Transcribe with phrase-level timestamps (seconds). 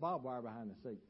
[0.00, 1.00] barbed wire behind the seat.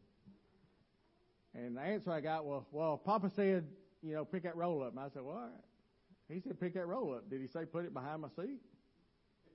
[1.54, 3.66] And the answer I got was, well, Papa said,
[4.02, 4.90] you know, pick that roll up.
[4.92, 6.32] And I said, well, all right.
[6.32, 7.30] He said, pick that roll up.
[7.30, 8.60] Did he say put it behind my seat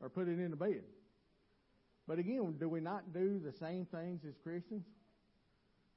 [0.01, 0.81] or put it in the bed?
[2.07, 4.85] But again, do we not do the same things as Christians?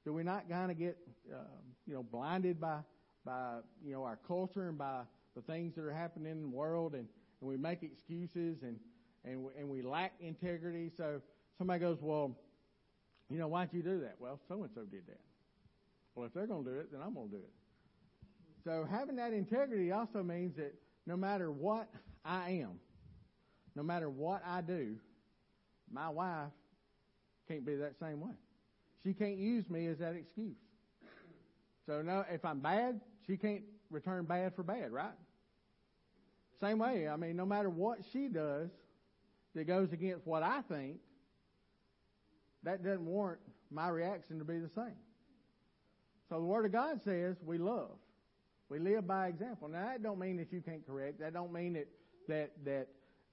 [0.05, 0.97] Do we not kind of get,
[1.33, 1.39] uh,
[1.85, 2.79] you know, blinded by,
[3.25, 5.01] by, you know, our culture and by
[5.35, 7.07] the things that are happening in the world and,
[7.41, 8.77] and we make excuses and,
[9.25, 10.91] and, we, and we lack integrity?
[10.95, 11.21] So
[11.57, 12.37] somebody goes, well,
[13.29, 14.15] you know, why'd you do that?
[14.19, 15.19] Well, so and so did that.
[16.15, 17.53] Well, if they're going to do it, then I'm going to do it.
[18.63, 20.73] So having that integrity also means that
[21.05, 21.87] no matter what
[22.25, 22.79] I am,
[23.75, 24.95] no matter what I do,
[25.91, 26.51] my wife
[27.47, 28.33] can't be that same way.
[29.03, 30.57] She can't use me as that excuse.
[31.85, 35.13] So no, if I'm bad, she can't return bad for bad, right?
[36.59, 37.07] Same way.
[37.07, 38.69] I mean, no matter what she does
[39.55, 40.97] that goes against what I think,
[42.63, 43.41] that doesn't warrant
[43.71, 44.95] my reaction to be the same.
[46.29, 47.97] So the Word of God says we love.
[48.69, 49.69] We live by example.
[49.69, 51.19] Now that don't mean that you can't correct.
[51.19, 51.87] That don't mean that
[52.27, 52.87] that that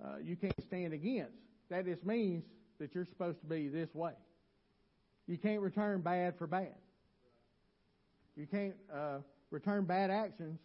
[0.04, 1.32] uh, you can't stand against.
[1.70, 2.44] That just means
[2.78, 4.12] that you're supposed to be this way.
[5.26, 6.74] You can't return bad for bad.
[8.36, 9.18] You can't uh,
[9.50, 10.60] return bad actions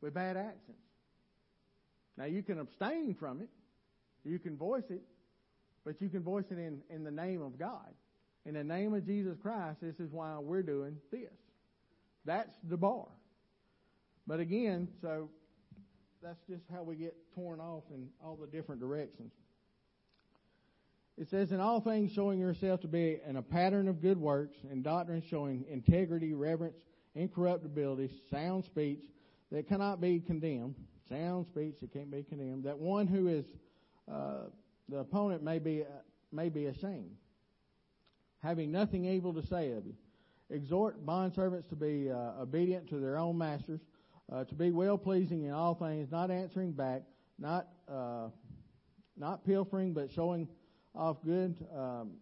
[0.00, 0.76] with bad actions.
[2.16, 3.48] Now you can abstain from it.
[4.24, 5.02] You can voice it,
[5.86, 7.94] but you can voice it in, in the name of God.
[8.44, 11.30] In the name of Jesus Christ, this is why we're doing this.
[12.24, 13.06] That's the bar.
[14.26, 15.30] But again, so
[16.20, 19.30] that's just how we get torn off in all the different directions.
[21.16, 24.58] It says, in all things showing yourself to be in a pattern of good works,
[24.68, 26.76] and doctrine showing integrity, reverence,
[27.14, 29.04] incorruptibility, sound speech
[29.52, 30.74] that cannot be condemned,
[31.08, 33.46] sound speech that can't be condemned, that one who is
[34.12, 34.48] uh,
[34.88, 35.84] the opponent may be
[36.32, 37.16] may be ashamed,
[38.42, 39.94] having nothing evil to say of you.
[40.50, 43.80] Exhort bondservants to be uh, obedient to their own masters,
[44.32, 47.02] uh, to be well pleasing in all things, not answering back,
[47.38, 48.28] not uh,
[49.16, 50.48] not pilfering, but showing
[50.94, 52.12] off good um,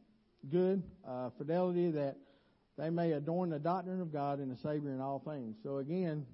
[0.50, 2.16] good uh, fidelity that
[2.76, 5.56] they may adorn the doctrine of God and the Savior in all things.
[5.62, 6.26] So again,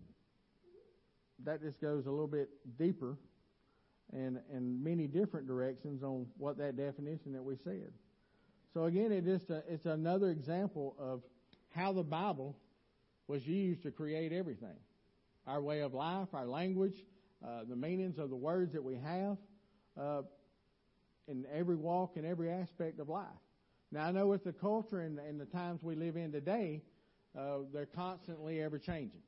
[1.44, 2.48] that just goes a little bit
[2.78, 3.16] deeper
[4.12, 7.92] and in many different directions on what that definition that we said.
[8.72, 11.22] So again, it just a, it's another example of
[11.74, 12.56] how the Bible
[13.26, 14.76] was used to create everything.
[15.46, 17.04] Our way of life, our language,
[17.44, 19.38] uh, the meanings of the words that we have,
[20.00, 20.22] uh,
[21.28, 23.26] in every walk and every aspect of life.
[23.92, 26.82] Now I know with the culture and, and the times we live in today,
[27.38, 29.22] uh, they're constantly ever changing.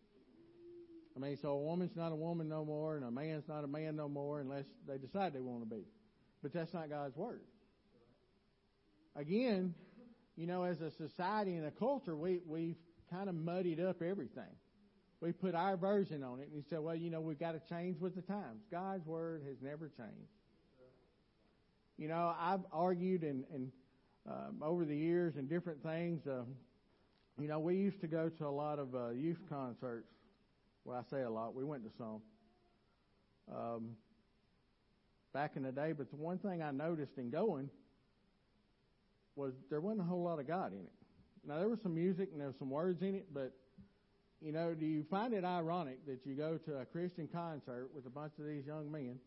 [1.16, 3.66] I mean, so a woman's not a woman no more, and a man's not a
[3.66, 5.82] man no more unless they decide they want to be.
[6.42, 7.42] But that's not God's word.
[9.14, 9.74] Again,
[10.36, 12.76] you know, as a society and a culture, we we've
[13.10, 14.56] kind of muddied up everything.
[15.20, 17.60] We put our version on it, and he said, "Well, you know, we've got to
[17.68, 20.32] change with the times." God's word has never changed.
[21.98, 23.70] You know, I've argued and, and
[24.28, 26.26] um, over the years and different things.
[26.26, 26.42] Uh,
[27.38, 30.08] you know, we used to go to a lot of uh, youth concerts.
[30.84, 31.54] Well, I say a lot.
[31.54, 32.22] We went to some
[33.54, 33.90] um,
[35.32, 35.92] back in the day.
[35.92, 37.70] But the one thing I noticed in going
[39.36, 40.92] was there wasn't a whole lot of God in it.
[41.46, 43.52] Now there was some music and there was some words in it, but
[44.40, 48.06] you know, do you find it ironic that you go to a Christian concert with
[48.06, 49.18] a bunch of these young men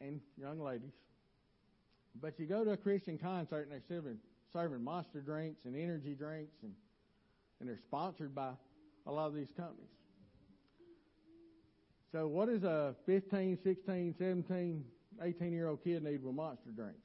[0.00, 0.92] and young ladies,
[2.20, 4.18] but you go to a Christian concert and they're serving,
[4.52, 6.72] serving monster drinks and energy drinks and,
[7.60, 8.50] and they're sponsored by
[9.06, 9.88] a lot of these companies.
[12.12, 14.84] So what does a 15, 16, 17,
[15.22, 17.00] 18 year old kid need with monster drinks?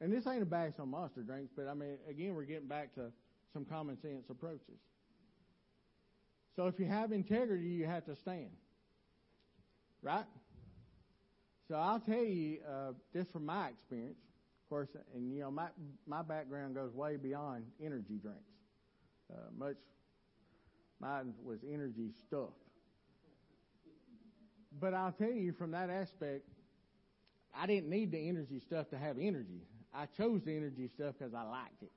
[0.00, 2.94] And this ain't a bash on monster drinks, but I mean, again, we're getting back
[2.94, 3.10] to
[3.52, 4.78] some common sense approaches.
[6.54, 8.50] So if you have integrity, you have to stand.
[10.02, 10.24] Right?
[11.66, 14.18] So I'll tell you, uh, just from my experience,
[14.64, 15.68] of course, and you know, my
[16.06, 18.40] my background goes way beyond energy drinks.
[19.32, 19.76] Uh, much,
[21.00, 22.50] mine was energy stuff.
[24.80, 26.44] But I'll tell you, from that aspect,
[27.54, 29.62] I didn't need the energy stuff to have energy.
[29.94, 31.90] I chose the energy stuff because I liked it.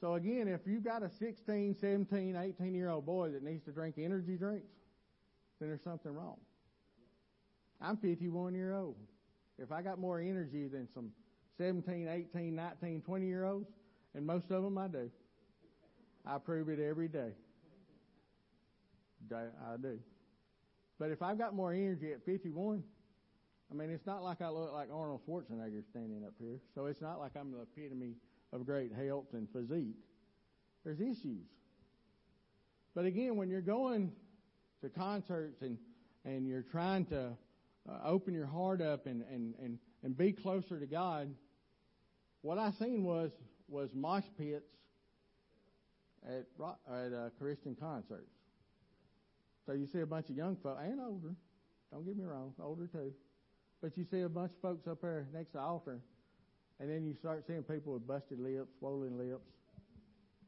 [0.00, 3.70] So again, if you've got a 16, 17, 18 year old boy that needs to
[3.70, 4.66] drink energy drinks,
[5.60, 6.38] then there's something wrong.
[7.80, 8.96] I'm 51 year old.
[9.58, 11.10] If I got more energy than some
[11.56, 13.70] 17, 18, 19, 20 year olds,
[14.14, 15.08] and most of them I do,
[16.26, 17.32] I prove it every day.
[19.32, 19.98] I do.
[20.98, 22.82] But if I've got more energy at 51,
[23.70, 27.00] I mean, it's not like I look like Arnold Schwarzenegger standing up here, so it's
[27.00, 28.16] not like I'm the epitome
[28.52, 29.96] of great health and physique.
[30.84, 31.46] There's issues.
[32.94, 34.12] But again, when you're going
[34.82, 35.78] to concerts and,
[36.24, 37.30] and you're trying to
[37.88, 41.34] uh, open your heart up and, and, and, and be closer to God,
[42.42, 43.30] what I seen was
[43.68, 44.66] was mosh pits
[46.26, 46.46] at
[46.90, 48.30] at uh, Christian concerts.
[49.66, 51.34] So you see a bunch of young folk and older.
[51.92, 53.12] Don't get me wrong, older too.
[53.80, 55.98] But you see a bunch of folks up there next to the altar,
[56.80, 59.46] and then you start seeing people with busted lips, swollen lips.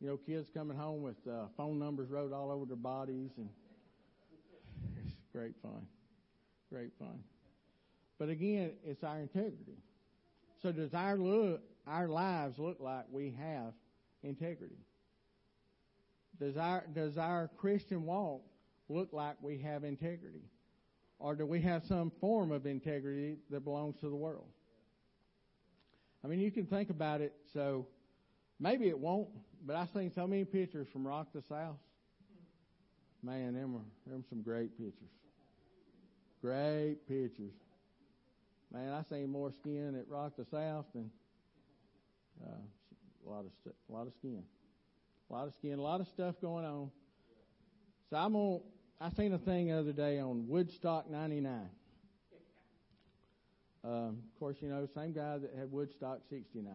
[0.00, 3.48] You know, kids coming home with uh, phone numbers wrote all over their bodies, and
[5.04, 5.86] it's great fun,
[6.70, 7.20] great fun.
[8.18, 9.78] But again, it's our integrity.
[10.62, 13.72] So does our look, our lives look like we have
[14.22, 14.76] integrity?
[16.40, 18.42] Does our does our Christian walk
[18.88, 20.42] look like we have integrity?
[21.18, 24.48] Or do we have some form of integrity that belongs to the world?
[26.24, 27.34] I mean, you can think about it.
[27.52, 27.86] So
[28.58, 29.28] maybe it won't,
[29.64, 31.76] but I've seen so many pictures from Rock the South.
[33.22, 35.08] Man, them are them some great pictures.
[36.42, 37.52] Great pictures.
[38.72, 41.10] Man, I seen more skin at Rock the South than
[42.44, 42.50] uh,
[43.26, 44.42] a lot of st- a lot of skin,
[45.34, 46.92] a lot of skin, a lot of stuff going on.
[48.08, 48.58] So I'm gonna
[49.00, 51.68] I seen a thing the other day on Woodstock 99.
[53.82, 56.72] Um, of course, you know, same guy that had Woodstock 69.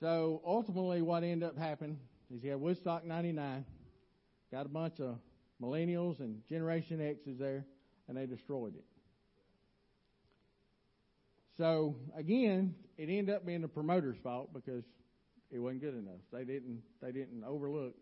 [0.00, 2.00] So ultimately, what ended up happening
[2.34, 3.64] is you had Woodstock 99,
[4.50, 5.16] got a bunch of
[5.62, 7.64] millennials and Generation X's there,
[8.08, 8.84] and they destroyed it.
[11.56, 14.82] So again, it ended up being the promoter's fault because
[15.50, 16.20] it wasn't good enough.
[16.32, 17.94] They didn't they didn't overlook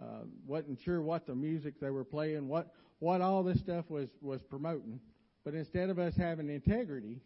[0.00, 4.08] uh, wasn't sure what the music they were playing, what what all this stuff was
[4.20, 5.00] was promoting.
[5.44, 7.20] But instead of us having integrity,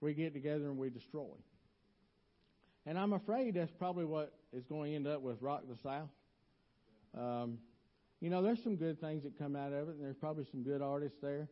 [0.00, 1.34] we get together and we destroy.
[2.84, 6.08] And I'm afraid that's probably what is going to end up with Rock the South.
[7.16, 7.58] Um,
[8.20, 10.62] you know, there's some good things that come out of it, and there's probably some
[10.62, 11.48] good artists there.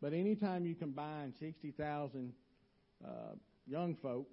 [0.00, 2.32] But anytime you combine 60,000
[3.04, 3.08] uh,
[3.66, 4.28] young folk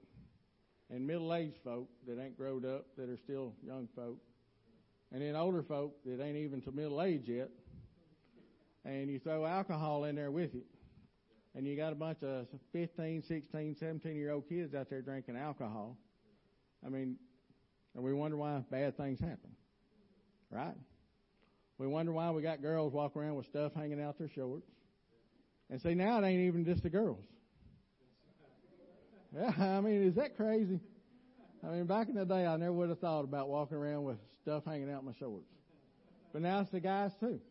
[0.90, 4.18] and middle-aged folk that ain't growed up, that are still young folk,
[5.12, 7.50] and then older folk that ain't even to middle age yet,
[8.84, 10.66] and you throw alcohol in there with it,
[11.56, 15.38] and you got a bunch of 15, 16, 17 year old kids out there drinking
[15.38, 15.98] alcohol.
[16.86, 17.18] I mean,
[17.96, 19.52] and we wonder why bad things happen,
[20.52, 20.76] right?
[21.78, 24.68] We wonder why we got girls walking around with stuff hanging out their shorts.
[25.70, 27.26] And see, now it ain't even just the girls.
[29.36, 30.80] Yeah, I mean, is that crazy?
[31.62, 34.18] I mean, back in the day, I never would have thought about walking around with
[34.42, 35.50] stuff hanging out my shorts.
[36.32, 37.42] But now it's the guys too.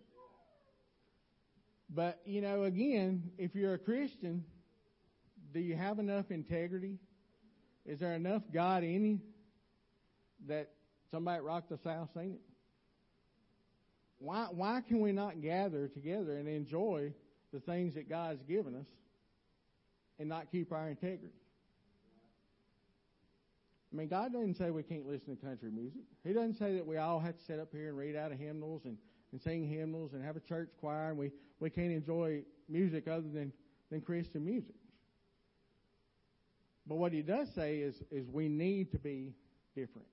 [1.90, 4.44] But, you know, again, if you're a Christian,
[5.52, 6.98] do you have enough integrity?
[7.84, 9.20] Is there enough God in you
[10.48, 10.70] that
[11.10, 12.40] somebody at Rock the South seen it?
[14.18, 17.12] Why, why can we not gather together and enjoy
[17.52, 18.86] the things that God's given us
[20.18, 21.34] and not keep our integrity?
[23.94, 26.00] I mean, God doesn't say we can't listen to country music.
[26.26, 28.38] He doesn't say that we all have to sit up here and read out of
[28.40, 28.98] hymnals and,
[29.30, 33.28] and sing hymnals and have a church choir and we, we can't enjoy music other
[33.32, 33.52] than,
[33.92, 34.74] than Christian music.
[36.88, 39.32] But what he does say is, is we need to be
[39.76, 40.08] different.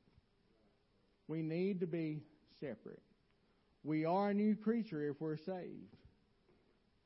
[1.28, 2.22] We need to be
[2.60, 3.02] separate.
[3.84, 5.96] We are a new creature if we're saved.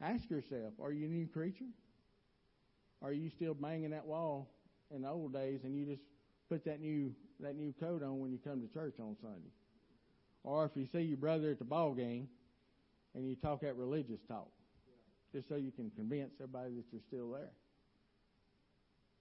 [0.01, 1.71] Ask yourself, are you a new creature?
[3.01, 4.49] Are you still banging that wall
[4.93, 6.01] in the old days and you just
[6.49, 9.51] put that new that new coat on when you come to church on Sunday.
[10.43, 12.29] Or if you see your brother at the ball game
[13.13, 14.49] and you talk that religious talk,
[15.33, 17.51] just so you can convince everybody that you're still there.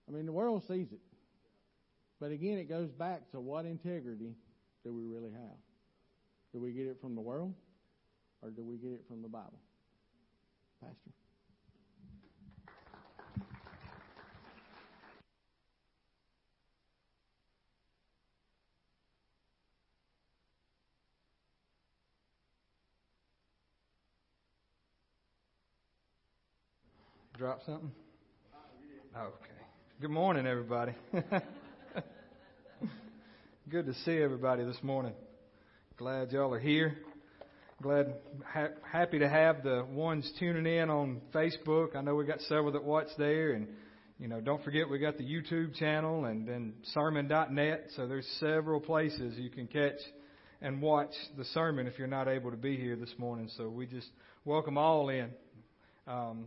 [0.09, 1.01] I mean, the world sees it.
[2.21, 4.35] But again, it goes back to what integrity
[4.85, 5.57] do we really have?
[6.53, 7.55] Do we get it from the world
[8.43, 9.59] or do we get it from the Bible?
[10.81, 11.11] Pastor?
[27.45, 27.93] Drop something?
[29.15, 29.53] Okay.
[30.01, 30.93] Good morning, everybody.
[33.69, 35.13] Good to see everybody this morning.
[35.99, 36.97] Glad y'all are here.
[37.83, 38.15] Glad,
[38.51, 41.95] ha- happy to have the ones tuning in on Facebook.
[41.95, 43.69] I know we got several that watch there, and
[44.19, 47.89] you know, don't forget we got the YouTube channel and then sermon.net.
[47.95, 50.01] So there's several places you can catch
[50.63, 53.51] and watch the sermon if you're not able to be here this morning.
[53.59, 54.09] So we just
[54.47, 55.29] welcome all in
[56.07, 56.47] Um,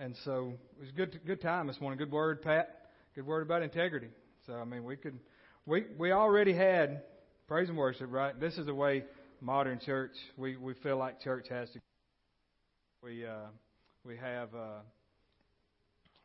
[0.00, 1.98] and so it was a good, good time this morning.
[1.98, 2.86] Good word, Pat.
[3.14, 4.08] Good word about integrity.
[4.46, 5.18] So, I mean, we could,
[5.66, 7.02] we, we already had
[7.46, 8.38] praise and worship, right?
[8.40, 9.04] This is the way
[9.42, 11.80] modern church, we, we feel like church has to.
[13.02, 13.48] We, uh,
[14.02, 14.80] we have, uh,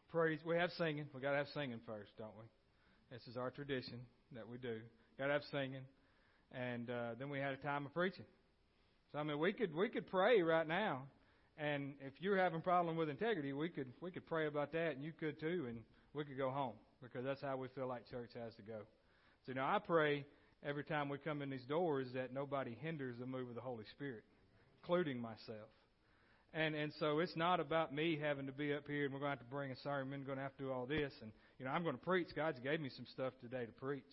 [0.10, 1.05] praise, we have singing.
[1.13, 2.46] We gotta have singing first, don't we?
[3.12, 4.00] This is our tradition
[4.36, 4.77] that we do.
[5.20, 5.84] Gotta have singing.
[6.53, 8.25] And, uh, then we had a time of preaching.
[9.12, 11.03] So, I mean, we could, we could pray right now.
[11.57, 14.95] And if you're having a problem with integrity, we could, we could pray about that
[14.95, 15.79] and you could too and
[16.13, 18.79] we could go home because that's how we feel like church has to go.
[19.45, 20.25] So now I pray
[20.65, 23.85] every time we come in these doors that nobody hinders the move of the Holy
[23.91, 24.24] Spirit,
[24.81, 25.69] including myself.
[26.53, 29.33] And and so it's not about me having to be up here and we're going
[29.33, 31.12] to have to bring a sermon, going to have to do all this.
[31.21, 32.29] And you know, I'm going to preach.
[32.35, 34.03] God's gave me some stuff today to preach.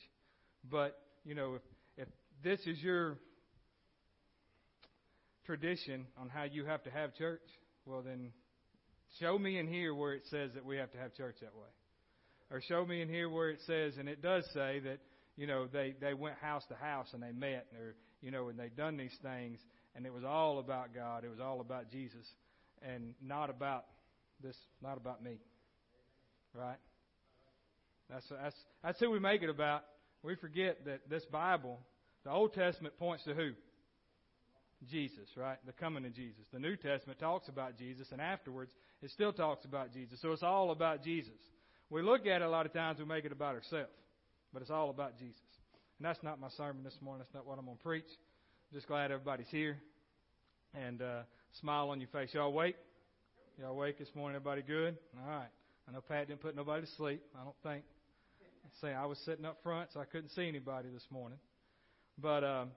[0.68, 1.62] But you know, if
[1.96, 2.08] if
[2.42, 3.18] this is your
[5.46, 7.42] tradition on how you have to have church,
[7.84, 8.32] well then
[9.20, 11.68] show me in here where it says that we have to have church that way.
[12.50, 14.98] Or show me in here where it says, and it does say that,
[15.36, 18.58] you know, they, they went house to house and they met, or, you know, and
[18.58, 19.58] they done these things,
[19.96, 21.24] and it was all about God.
[21.24, 22.26] It was all about Jesus,
[22.82, 23.86] and not about
[24.42, 25.38] this, not about me.
[26.54, 26.76] Right?
[28.10, 29.84] That's, that's, that's who we make it about.
[30.22, 31.78] We forget that this Bible,
[32.24, 33.52] the Old Testament points to who?
[34.90, 35.58] Jesus, right?
[35.66, 36.42] The coming of Jesus.
[36.52, 38.72] The New Testament talks about Jesus, and afterwards,
[39.02, 40.20] it still talks about Jesus.
[40.20, 41.38] So it's all about Jesus.
[41.90, 43.92] We look at it a lot of times, we make it about ourselves,
[44.52, 45.40] but it's all about Jesus.
[45.98, 47.24] And that's not my sermon this morning.
[47.24, 48.08] That's not what I'm going to preach.
[48.72, 49.78] Just glad everybody's here.
[50.74, 51.22] And uh,
[51.60, 52.30] smile on your face.
[52.32, 52.76] Y'all awake?
[53.60, 54.36] Y'all awake this morning?
[54.36, 54.96] Everybody good?
[55.22, 55.48] All right.
[55.86, 57.22] I know Pat didn't put nobody to sleep.
[57.38, 57.84] I don't think.
[58.80, 61.38] Say I was sitting up front, so I couldn't see anybody this morning.
[62.18, 62.70] But um,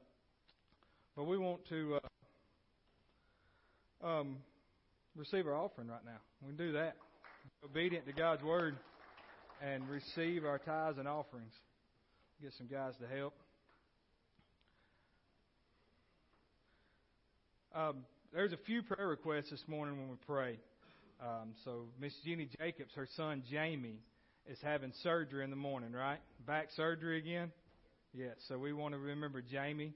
[1.15, 1.99] but we want to
[4.03, 4.37] uh, um,
[5.15, 6.17] receive our offering right now.
[6.41, 6.95] We can do that.
[7.63, 8.75] Obedient to God's word
[9.61, 11.53] and receive our tithes and offerings.
[12.41, 13.33] Get some guys to help.
[17.73, 20.59] Um, there's a few prayer requests this morning when we pray.
[21.21, 23.99] Um, so Miss Jenny Jacobs, her son Jamie,
[24.47, 26.19] is having surgery in the morning, right?
[26.45, 27.51] Back surgery again.
[28.13, 28.35] Yes.
[28.47, 29.93] So we want to remember Jamie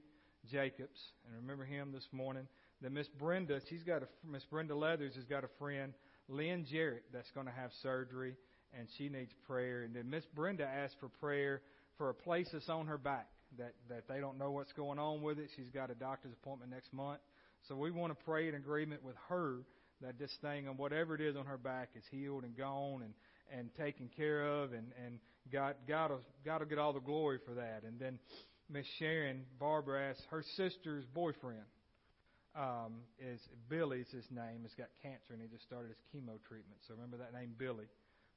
[0.50, 2.46] Jacobs and remember him this morning.
[2.80, 5.92] Then Miss Brenda, she's got a Miss Brenda Leathers has got a friend,
[6.28, 8.36] Lynn Jarrett, that's going to have surgery
[8.78, 9.82] and she needs prayer.
[9.82, 11.60] And then Miss Brenda asked for prayer
[11.98, 13.28] for a place that's on her back
[13.58, 15.50] that that they don't know what's going on with it.
[15.56, 17.20] She's got a doctor's appointment next month,
[17.68, 19.58] so we want to pray in agreement with her
[20.00, 23.12] that this thing and whatever it is on her back is healed and gone and
[23.52, 25.18] and taken care of, and and
[25.52, 26.12] God God
[26.44, 27.82] God will get all the glory for that.
[27.84, 28.18] And then
[28.72, 31.66] Miss Sharon Barbara asked her sister's boyfriend
[32.54, 36.78] um, is Billy's his name has got cancer and he just started his chemo treatment.
[36.86, 37.90] So remember that name Billy.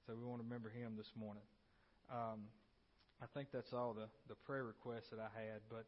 [0.07, 1.43] So we want to remember him this morning.
[2.11, 2.49] Um,
[3.21, 5.61] I think that's all the, the prayer requests that I had.
[5.69, 5.85] But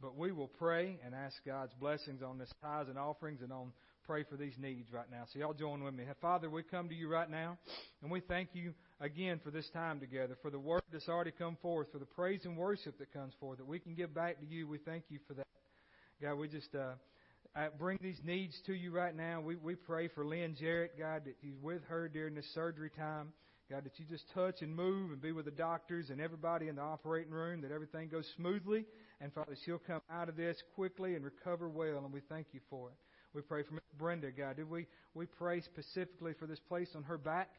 [0.00, 3.72] but we will pray and ask God's blessings on this tithes and offerings and on
[4.08, 5.24] pray for these needs right now.
[5.30, 6.04] So y'all join with me.
[6.22, 7.58] Father, we come to you right now
[8.00, 8.72] and we thank you
[9.02, 12.46] again for this time together, for the word that's already come forth, for the praise
[12.46, 14.66] and worship that comes forth, that we can give back to you.
[14.66, 15.46] We thank you for that.
[16.22, 16.94] God, we just uh,
[17.78, 19.42] bring these needs to you right now.
[19.42, 23.34] We, we pray for Lynn Jarrett, God, that you're with her during this surgery time.
[23.70, 26.76] God, that you just touch and move and be with the doctors and everybody in
[26.76, 28.86] the operating room, that everything goes smoothly.
[29.20, 32.60] And Father, she'll come out of this quickly and recover well, and we thank you
[32.70, 32.94] for it.
[33.34, 34.56] We pray for Brenda, God.
[34.56, 37.50] Did we, we pray specifically for this place on her back?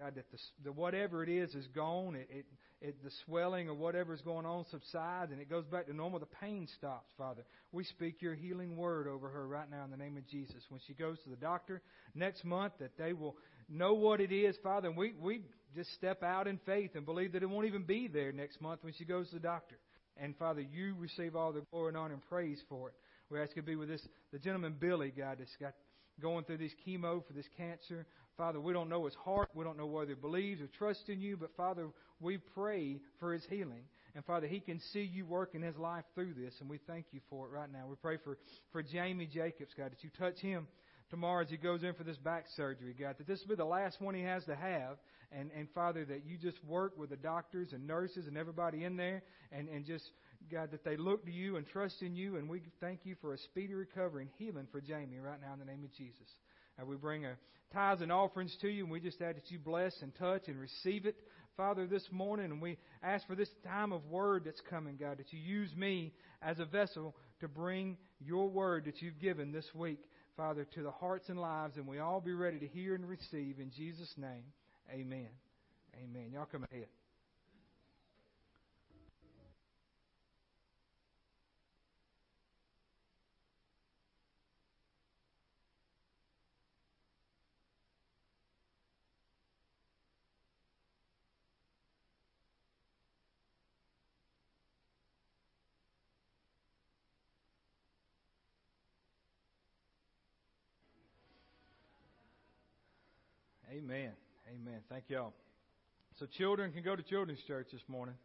[0.00, 2.14] God, that the, the whatever it is is gone.
[2.14, 2.46] It, it,
[2.80, 6.20] it, the swelling or whatever is going on subsides and it goes back to normal.
[6.20, 7.44] The pain stops, Father.
[7.72, 10.62] We speak your healing word over her right now in the name of Jesus.
[10.68, 11.82] When she goes to the doctor
[12.14, 13.36] next month, that they will
[13.68, 14.88] know what it is, Father.
[14.88, 15.42] And we, we
[15.74, 18.84] just step out in faith and believe that it won't even be there next month
[18.84, 19.78] when she goes to the doctor.
[20.16, 22.94] And Father, you receive all the glory and honor and praise for it.
[23.30, 25.74] We ask you to be with this, the gentleman Billy, God, that's got
[26.20, 28.06] going through this chemo for this cancer.
[28.36, 29.50] Father, we don't know his heart.
[29.54, 31.88] We don't know whether he believes or trusts in you, but Father,
[32.20, 33.82] we pray for his healing.
[34.14, 37.06] And Father, he can see you work in his life through this, and we thank
[37.12, 37.86] you for it right now.
[37.88, 38.38] We pray for,
[38.72, 40.66] for Jamie Jacobs, God, that you touch him
[41.10, 43.64] tomorrow as he goes in for this back surgery, God, that this will be the
[43.64, 44.96] last one he has to have.
[45.30, 48.96] And, and Father, that you just work with the doctors and nurses and everybody in
[48.96, 50.04] there and, and just,
[50.50, 52.36] God, that they look to you and trust in you.
[52.36, 55.58] And we thank you for a speedy recovery and healing for Jamie right now in
[55.58, 56.28] the name of Jesus.
[56.78, 57.38] And we bring our
[57.72, 60.58] tithes and offerings to you, and we just ask that you bless and touch and
[60.58, 61.16] receive it,
[61.56, 62.46] Father, this morning.
[62.46, 66.12] And we ask for this time of word that's coming, God, that you use me
[66.40, 70.00] as a vessel to bring your word that you've given this week.
[70.36, 73.58] Father, to the hearts and lives, and we all be ready to hear and receive.
[73.58, 74.44] In Jesus' name,
[74.88, 75.28] amen.
[76.00, 76.30] Amen.
[76.32, 76.86] Y'all come ahead.
[103.78, 104.10] Amen.
[104.48, 104.80] Amen.
[104.88, 105.32] Thank y'all.
[106.18, 108.16] So children can go to children's church this morning.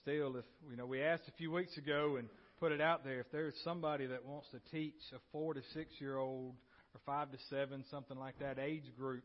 [0.00, 3.20] Still, if you know, we asked a few weeks ago and put it out there.
[3.20, 6.54] If there's somebody that wants to teach a four to six year old
[6.94, 9.24] or five to seven, something like that age group,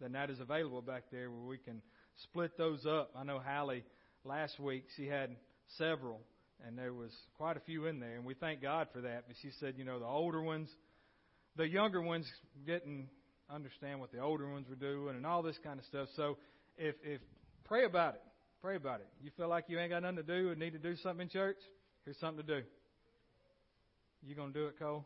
[0.00, 1.80] then that is available back there where we can
[2.24, 3.12] split those up.
[3.16, 3.84] I know Hallie
[4.24, 5.30] last week she had
[5.78, 6.18] several,
[6.66, 9.24] and there was quite a few in there, and we thank God for that.
[9.28, 10.68] But she said, you know, the older ones
[11.56, 12.30] the younger ones
[12.66, 13.08] didn't
[13.50, 16.08] understand what the older ones were doing and all this kind of stuff.
[16.16, 16.38] So
[16.76, 17.20] if if
[17.64, 18.22] pray about it.
[18.62, 19.08] Pray about it.
[19.20, 21.28] You feel like you ain't got nothing to do and need to do something in
[21.28, 21.56] church?
[22.04, 22.66] Here's something to do.
[24.24, 25.04] You gonna do it, Cole?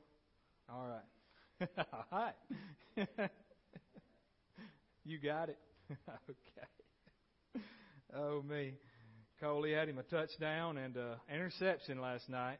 [0.68, 1.68] All right.
[1.92, 2.34] all right.
[5.04, 5.58] you got it.
[6.30, 7.64] okay.
[8.14, 8.74] Oh me.
[9.40, 12.58] Cole, he had him a touchdown and uh interception last night.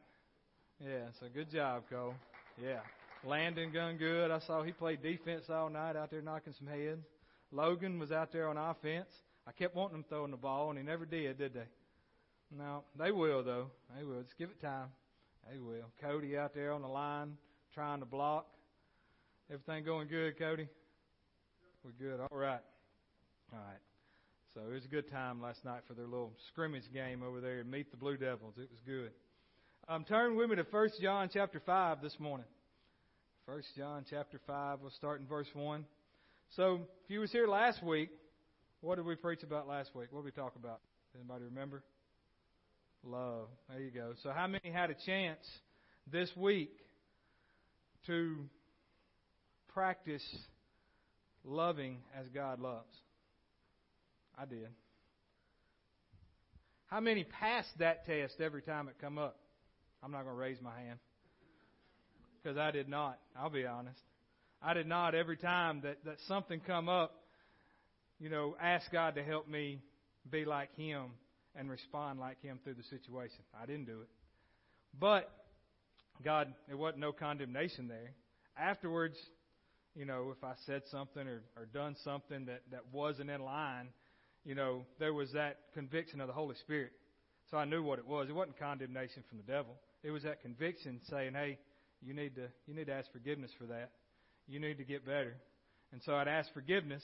[0.81, 2.15] Yeah, so good job, Cole.
[2.63, 2.81] Yeah.
[3.27, 4.31] Landon gun good.
[4.31, 7.05] I saw he played defense all night out there knocking some heads.
[7.51, 9.09] Logan was out there on offense.
[9.49, 11.67] I kept wanting him throwing the ball, and he never did, did they?
[12.57, 13.67] No, they will though.
[13.97, 14.23] They will.
[14.23, 14.89] Just give it time.
[15.51, 15.91] They will.
[16.01, 17.37] Cody out there on the line
[17.75, 18.47] trying to block.
[19.51, 20.69] Everything going good, Cody?
[21.85, 22.21] We're good.
[22.21, 22.61] All right.
[23.53, 23.81] All right.
[24.55, 27.63] So it was a good time last night for their little scrimmage game over there
[27.65, 28.55] meet the Blue Devils.
[28.57, 29.11] It was good.
[29.89, 32.47] Um, turn with me to First John chapter five this morning.
[33.47, 34.81] First John chapter five.
[34.83, 35.85] We'll start in verse one.
[36.57, 38.11] So, if you was here last week,
[38.81, 40.09] what did we preach about last week?
[40.11, 40.81] What did we talk about?
[41.15, 41.85] Anybody remember?
[43.05, 43.47] Love.
[43.69, 44.15] There you go.
[44.25, 45.39] So, how many had a chance
[46.11, 46.73] this week
[48.09, 48.37] to
[49.73, 50.25] practice
[51.45, 52.93] loving as God loves?
[54.37, 54.71] I did.
[56.89, 59.39] How many passed that test every time it come up?
[60.03, 60.99] I'm not going to raise my hand
[62.47, 63.19] because I did not.
[63.37, 63.99] I'll be honest.
[64.63, 67.13] I did not every time that, that something come up,
[68.21, 69.81] you know, ask God to help me
[70.31, 71.07] be like Him
[71.57, 73.39] and respond like Him through the situation.
[73.61, 74.09] I didn't do it.
[74.99, 75.29] But
[76.25, 78.13] God, there wasn't no condemnation there.
[78.57, 79.17] Afterwards,
[79.97, 83.89] you know, if I said something or, or done something that, that wasn't in line,
[84.45, 86.93] you know, there was that conviction of the Holy Spirit.
[87.51, 88.29] So I knew what it was.
[88.29, 89.75] It wasn't condemnation from the devil.
[90.05, 91.59] It was that conviction saying, hey,
[92.03, 93.91] you need to you need to ask forgiveness for that.
[94.47, 95.35] You need to get better.
[95.93, 97.03] And so I'd ask forgiveness.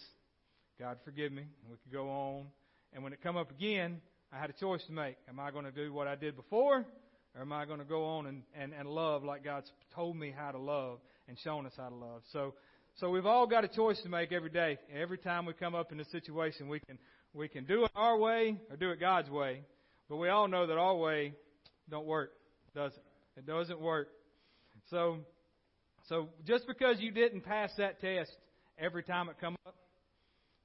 [0.79, 1.43] God forgive me.
[1.43, 2.47] And we could go on.
[2.93, 4.01] And when it come up again,
[4.33, 5.17] I had a choice to make.
[5.29, 6.85] Am I going to do what I did before?
[7.35, 10.35] Or am I going to go on and, and, and love like God's told me
[10.37, 12.23] how to love and shown us how to love?
[12.33, 12.55] So
[12.97, 14.79] so we've all got a choice to make every day.
[14.95, 16.99] Every time we come up in a situation, we can
[17.33, 19.63] we can do it our way or do it God's way.
[20.09, 21.33] But we all know that our way
[21.89, 22.33] don't work,
[22.75, 23.41] does it?
[23.41, 24.09] It doesn't work.
[24.93, 25.21] So,
[26.11, 28.31] so just because you didn't pass that test
[28.79, 29.75] every time it come up,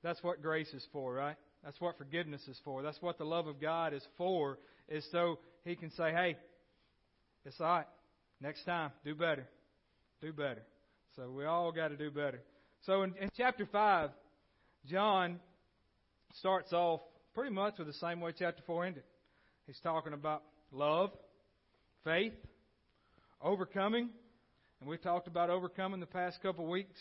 [0.04, 1.38] that's what grace is for, right?
[1.63, 2.84] That's what forgiveness is for.
[2.84, 4.60] That's what the love of God is for,
[4.90, 6.36] is so He can say, hey,
[7.46, 7.86] it's all right.
[8.42, 9.48] Next time, do better.
[10.22, 10.63] Do better.
[11.16, 12.42] So we all got to do better.
[12.86, 14.10] So in, in chapter 5,
[14.90, 15.40] John
[16.38, 17.00] starts off
[17.34, 19.04] pretty much with the same way chapter 4 ended.
[19.68, 21.12] He's talking about love,
[22.04, 22.34] faith,
[23.41, 24.10] overcoming,
[24.80, 27.00] and we've talked about overcoming the past couple weeks.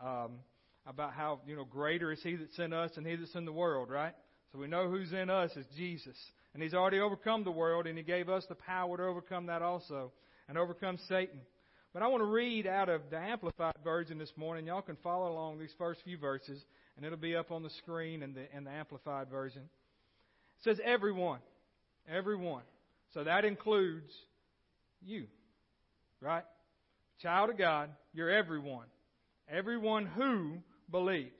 [0.00, 0.38] Um,
[0.86, 3.52] about how you know greater is He that's in us and He that's in the
[3.52, 4.14] world, right?
[4.52, 6.16] So we know who's in us is Jesus,
[6.54, 9.62] and He's already overcome the world, and He gave us the power to overcome that
[9.62, 10.12] also,
[10.48, 11.40] and overcome Satan.
[11.92, 14.66] But I want to read out of the Amplified version this morning.
[14.66, 16.62] Y'all can follow along these first few verses,
[16.96, 19.62] and it'll be up on the screen in the in the Amplified version.
[19.62, 21.40] It says everyone,
[22.08, 22.62] everyone.
[23.14, 24.10] So that includes
[25.04, 25.26] you
[26.22, 26.44] right?
[27.20, 28.86] Child of God, you're everyone.
[29.50, 30.58] Everyone who
[30.90, 31.30] believes.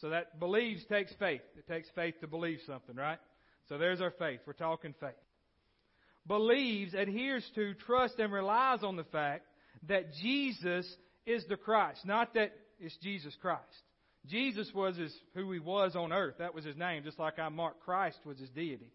[0.00, 1.42] So that believes takes faith.
[1.56, 3.18] It takes faith to believe something, right?
[3.68, 4.40] So there's our faith.
[4.46, 5.12] We're talking faith.
[6.26, 9.46] Believes, adheres to, trusts, and relies on the fact
[9.88, 10.86] that Jesus
[11.26, 12.04] is the Christ.
[12.04, 13.60] Not that it's Jesus Christ.
[14.26, 16.36] Jesus was his, who he was on earth.
[16.38, 18.92] That was his name, just like I mark Christ was his deity.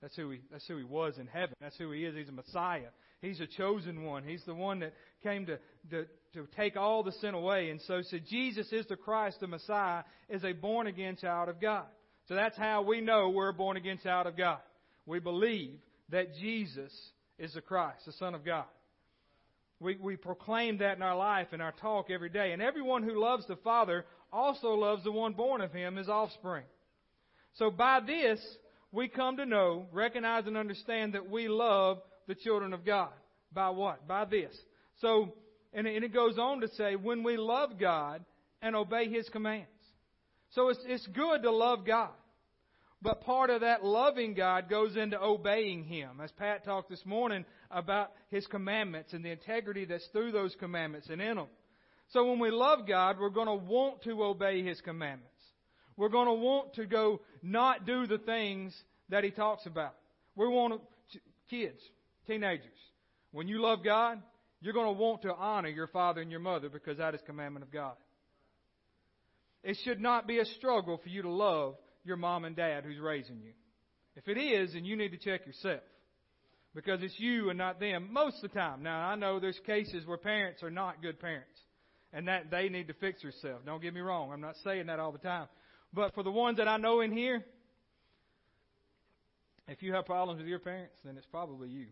[0.00, 1.54] That's who he, that's who he was in heaven.
[1.60, 2.16] That's who he is.
[2.16, 2.88] He's a Messiah.
[3.22, 4.24] He's a chosen one.
[4.24, 5.58] He's the one that came to,
[5.90, 7.70] to, to take all the sin away.
[7.70, 11.60] And so said Jesus is the Christ, the Messiah, is a born again child of
[11.60, 11.86] God.
[12.28, 14.58] So that's how we know we're a born again child of God.
[15.06, 15.78] We believe
[16.10, 16.92] that Jesus
[17.38, 18.64] is the Christ, the Son of God.
[19.78, 22.52] We, we proclaim that in our life, and our talk every day.
[22.52, 26.64] And everyone who loves the Father also loves the one born of him, his offspring.
[27.54, 28.40] So by this,
[28.92, 33.10] we come to know, recognize, and understand that we love the children of God.
[33.52, 34.06] By what?
[34.06, 34.56] By this.
[35.00, 35.34] So,
[35.72, 38.24] and it goes on to say, when we love God
[38.60, 39.68] and obey His commands.
[40.50, 42.10] So it's, it's good to love God.
[43.00, 46.20] But part of that loving God goes into obeying Him.
[46.22, 51.08] As Pat talked this morning about His commandments and the integrity that's through those commandments
[51.10, 51.48] and in them.
[52.10, 55.28] So when we love God, we're going to want to obey His commandments.
[55.96, 58.76] We're going to want to go not do the things
[59.08, 59.94] that He talks about.
[60.36, 60.80] We want
[61.12, 61.80] to, kids,
[62.26, 62.66] teenagers,
[63.32, 64.20] when you love God,
[64.60, 67.64] you're going to want to honor your father and your mother because that is commandment
[67.64, 67.94] of God.
[69.64, 72.98] It should not be a struggle for you to love your mom and dad who's
[72.98, 73.52] raising you.
[74.16, 75.82] If it is, then you need to check yourself.
[76.74, 78.82] Because it's you and not them most of the time.
[78.82, 81.48] Now, I know there's cases where parents are not good parents.
[82.12, 83.64] And that they need to fix themselves.
[83.64, 84.32] Don't get me wrong.
[84.32, 85.46] I'm not saying that all the time.
[85.94, 87.44] But for the ones that I know in here,
[89.68, 91.86] if you have problems with your parents, then it's probably you.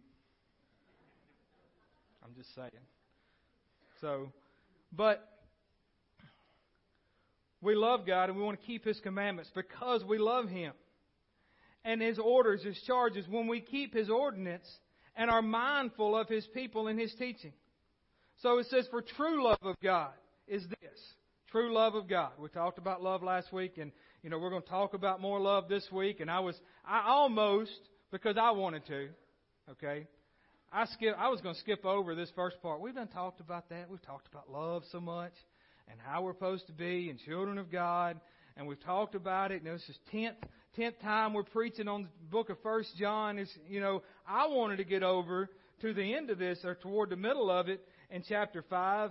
[2.24, 2.70] I'm just saying.
[4.00, 4.33] So,
[4.92, 5.26] but
[7.61, 10.72] we love God and we want to keep His commandments because we love Him.
[11.85, 14.66] And His orders, His charges, when we keep His ordinance
[15.16, 17.52] and are mindful of His people and His teaching.
[18.42, 20.12] So it says, for true love of God
[20.48, 20.98] is this.
[21.50, 22.33] True love of God.
[22.38, 25.40] We talked about love last week and, you know, we're going to talk about more
[25.40, 26.20] love this week.
[26.20, 26.54] And I was,
[26.87, 27.72] I almost,
[28.11, 29.09] because I wanted to,
[29.72, 30.06] okay,
[30.72, 32.80] I skip, I was going to skip over this first part.
[32.80, 33.90] We've done talked about that.
[33.90, 35.33] We've talked about love so much
[35.90, 38.20] and how we're supposed to be and children of God.
[38.56, 39.62] And we've talked about it.
[39.62, 40.37] You know, this is tenth
[40.76, 43.38] tenth time we're preaching on the book of First John.
[43.38, 45.48] Is you know, I wanted to get over
[45.80, 47.80] to the end of this or toward the middle of it
[48.11, 49.11] in chapter five.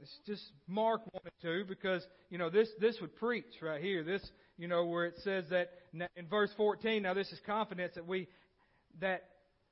[0.00, 4.04] It's just Mark wanted to because you know this this would preach right here.
[4.04, 4.22] This
[4.58, 5.70] you know where it says that
[6.16, 7.02] in verse 14.
[7.02, 8.28] Now this is confidence that we
[9.00, 9.22] that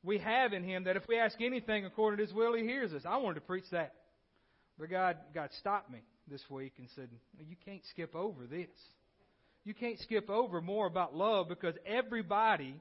[0.02, 2.92] we have in Him that if we ask anything according to His will, He hears
[2.92, 3.02] us.
[3.06, 3.94] I wanted to preach that.
[4.78, 7.08] But God, God stopped me this week and said,
[7.38, 8.68] You can't skip over this.
[9.64, 12.74] You can't skip over more about love because everybody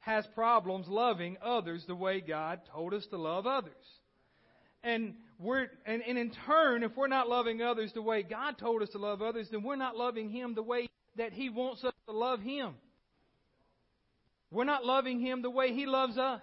[0.00, 3.72] has problems loving others the way God told us to love others.
[4.82, 8.82] And we're and, and in turn, if we're not loving others the way God told
[8.82, 11.92] us to love others, then we're not loving Him the way that He wants us
[12.08, 12.74] to love Him.
[14.50, 16.42] We're not loving Him the way He loves us.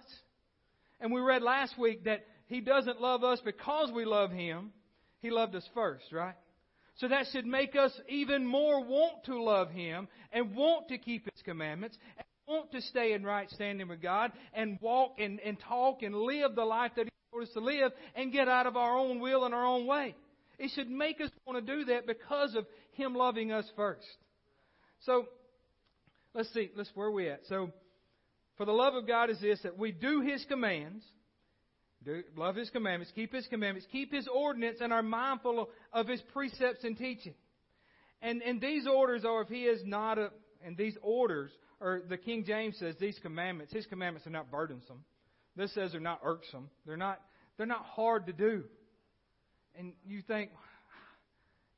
[1.00, 4.72] And we read last week that He doesn't love us because we love Him.
[5.20, 6.34] He loved us first, right?
[6.96, 11.24] So that should make us even more want to love Him and want to keep
[11.24, 15.58] His commandments and want to stay in right standing with God and walk and, and
[15.58, 18.76] talk and live the life that He told us to live and get out of
[18.76, 20.14] our own will and our own way.
[20.58, 24.06] It should make us want to do that because of Him loving us first.
[25.04, 25.26] So,
[26.32, 27.40] let's see, let's where are we at?
[27.48, 27.72] So,
[28.56, 31.04] for the love of God is this that we do His commands,
[32.04, 36.20] do, love His commandments, keep His commandments, keep His ordinance, and are mindful of His
[36.32, 37.34] precepts and teaching.
[38.22, 40.30] And, and these orders are if He is not a,
[40.64, 45.04] and these orders, or the King James says these commandments, His commandments are not burdensome.
[45.56, 46.70] This says they're not irksome.
[46.86, 47.20] They're not,
[47.56, 48.64] they're not hard to do.
[49.76, 50.50] And you think,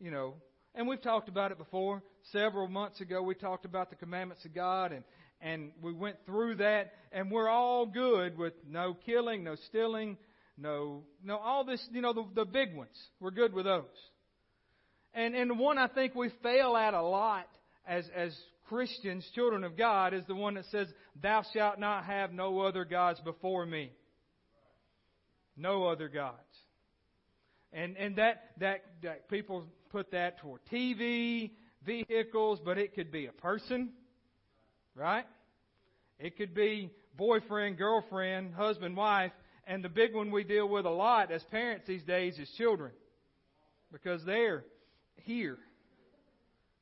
[0.00, 0.34] you know,
[0.74, 2.02] and we've talked about it before.
[2.32, 5.04] Several months ago, we talked about the commandments of God, and
[5.40, 10.16] and we went through that, and we're all good with no killing, no stealing,
[10.58, 12.96] no, no, all this, you know, the, the big ones.
[13.20, 13.84] We're good with those.
[15.12, 17.48] And, and the one I think we fail at a lot
[17.86, 18.36] as, as
[18.68, 20.88] Christians, children of God, is the one that says,
[21.22, 23.92] Thou shalt not have no other gods before me.
[25.56, 26.36] No other gods.
[27.72, 31.50] And, and that, that, that people put that toward TV,
[31.84, 33.90] vehicles, but it could be a person
[34.96, 35.24] right?
[36.18, 39.32] It could be boyfriend, girlfriend, husband, wife,
[39.66, 42.92] and the big one we deal with a lot as parents these days is children.
[43.92, 44.64] Because they're
[45.22, 45.58] here.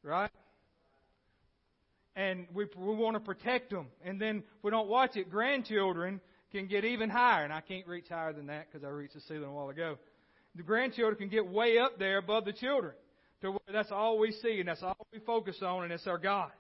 [0.03, 0.31] Right?
[2.17, 3.87] And we, we want to protect them.
[4.05, 6.21] And then if we don't watch it, grandchildren
[6.53, 7.45] can get even higher.
[7.45, 9.99] And I can't reach higher than that because I reached the ceiling a while ago.
[10.55, 12.93] The grandchildren can get way up there above the children.
[13.41, 16.19] To where that's all we see and that's all we focus on and it's our
[16.19, 16.51] God.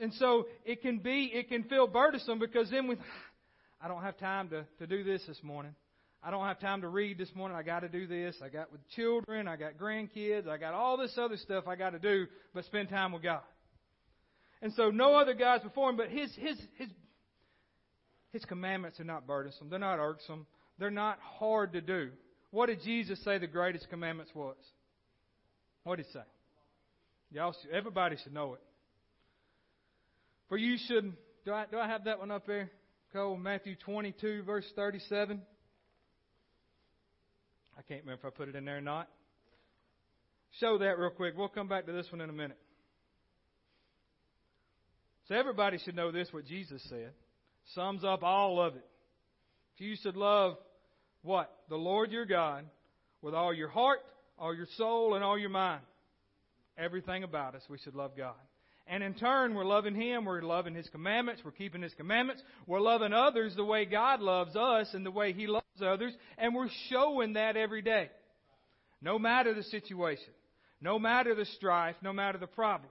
[0.00, 2.96] And so it can be, it can feel burdensome because then we,
[3.80, 5.74] I don't have time to, to do this this morning.
[6.22, 7.56] I don't have time to read this morning.
[7.56, 8.36] I got to do this.
[8.42, 9.46] I got with children.
[9.46, 10.48] I got grandkids.
[10.48, 13.42] I got all this other stuff I got to do, but spend time with God.
[14.60, 16.88] And so no other gods before him, but his his his
[18.32, 19.70] his commandments are not burdensome.
[19.70, 20.46] They're not irksome.
[20.78, 22.10] They're not hard to do.
[22.50, 24.56] What did Jesus say the greatest commandments was?
[25.84, 26.24] What did he say?
[27.30, 28.60] Y'all, everybody should know it.
[30.48, 31.12] For you should.
[31.44, 32.70] Do I do I have that one up there?
[33.12, 35.40] Cole, Matthew 22, verse 37.
[37.76, 39.08] I can't remember if I put it in there or not.
[40.60, 41.34] Show that real quick.
[41.36, 42.58] We'll come back to this one in a minute.
[45.28, 47.12] So everybody should know this, what Jesus said.
[47.74, 48.84] Sums up all of it.
[49.76, 50.56] If You should love
[51.22, 51.52] what?
[51.68, 52.64] The Lord your God
[53.22, 54.00] with all your heart,
[54.38, 55.82] all your soul, and all your mind.
[56.76, 58.34] Everything about us, we should love God.
[58.90, 62.80] And in turn, we're loving Him, we're loving His commandments, we're keeping His commandments, we're
[62.80, 66.70] loving others the way God loves us and the way He loves others, and we're
[66.88, 68.08] showing that every day.
[69.02, 70.32] No matter the situation,
[70.80, 72.90] no matter the strife, no matter the problem.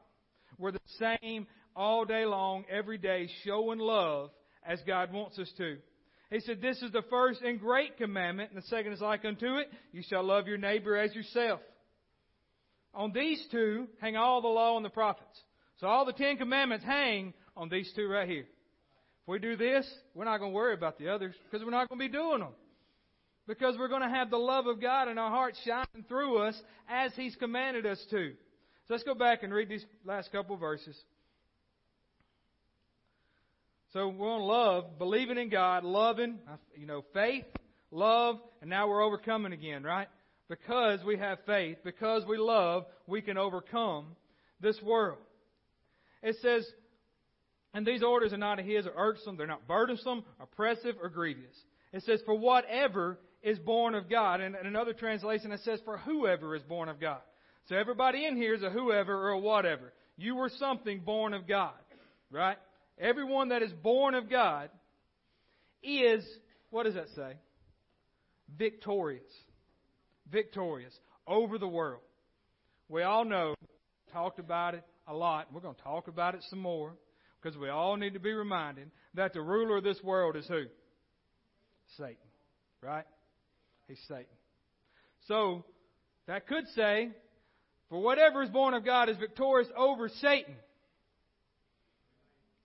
[0.60, 0.79] We're the
[1.21, 4.29] same all day long, every day, showing love
[4.65, 5.77] as God wants us to.
[6.29, 9.55] He said, This is the first and great commandment, and the second is like unto
[9.57, 11.62] it you shall love your neighbor as yourself.
[12.93, 15.39] On these two hang all the law and the prophets.
[15.80, 18.46] So all the Ten Commandments hang on these two right here.
[19.22, 21.90] If we do this, we're not going to worry about the others because we're not
[21.90, 22.54] going to be doing them.
[23.48, 26.60] Because we're going to have the love of God in our hearts shining through us
[26.90, 28.32] as He's commanded us to.
[28.88, 30.98] So let's go back and read these last couple verses.
[33.94, 36.40] So we're on love, believing in God, loving,
[36.76, 37.46] you know, faith,
[37.92, 40.08] love, and now we're overcoming again, right?
[40.50, 44.08] Because we have faith, because we love, we can overcome
[44.60, 45.20] this world.
[46.21, 46.65] It says,
[47.73, 51.56] and these orders are not of his or irksome, they're not burdensome, oppressive, or grievous.
[51.93, 54.41] It says, for whatever is born of God.
[54.41, 57.21] And another translation, it says, for whoever is born of God.
[57.69, 59.93] So everybody in here is a whoever or a whatever.
[60.17, 61.73] You were something born of God,
[62.32, 62.58] right?
[62.99, 64.69] Everyone that is born of God
[65.84, 66.25] is,
[66.71, 67.34] what does that say?
[68.58, 69.32] Victorious.
[70.32, 70.93] Victorious
[71.27, 72.01] over the world.
[72.89, 73.53] We all know,
[74.12, 75.48] talked about it a lot.
[75.54, 76.93] We're going to talk about it some more
[77.41, 80.65] because we all need to be reminded that the ruler of this world is who?
[81.98, 82.15] Satan.
[82.82, 83.06] Right?
[83.88, 84.26] He's Satan.
[85.28, 85.63] So,
[86.28, 87.10] that could say,
[87.89, 90.56] for whatever is born of God is victorious over Satan.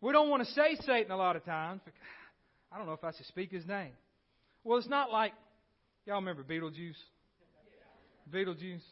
[0.01, 1.81] We don't want to say Satan a lot of times.
[2.73, 3.93] I don't know if I should speak his name.
[4.65, 5.33] Well, it's not like,
[6.07, 6.97] y'all remember Beetlejuice?
[8.33, 8.83] Beetlejuice.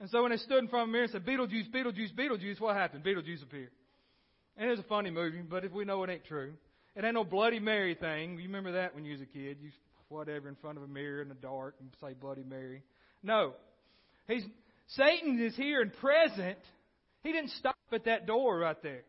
[0.00, 2.60] And so when they stood in front of the mirror and said, Beetlejuice, Beetlejuice, Beetlejuice,
[2.60, 3.04] what happened?
[3.04, 3.70] Beetlejuice appeared.
[4.56, 6.52] And it's a funny movie, but if we know it ain't true.
[6.94, 8.38] It ain't no Bloody Mary thing.
[8.38, 9.58] You remember that when you was a kid?
[9.60, 9.70] You
[10.08, 12.82] whatever in front of a mirror in the dark and say Bloody Mary.
[13.22, 13.54] No.
[14.28, 14.44] He's
[14.88, 16.58] Satan is here and present.
[17.22, 19.02] He didn't stop at that door right there.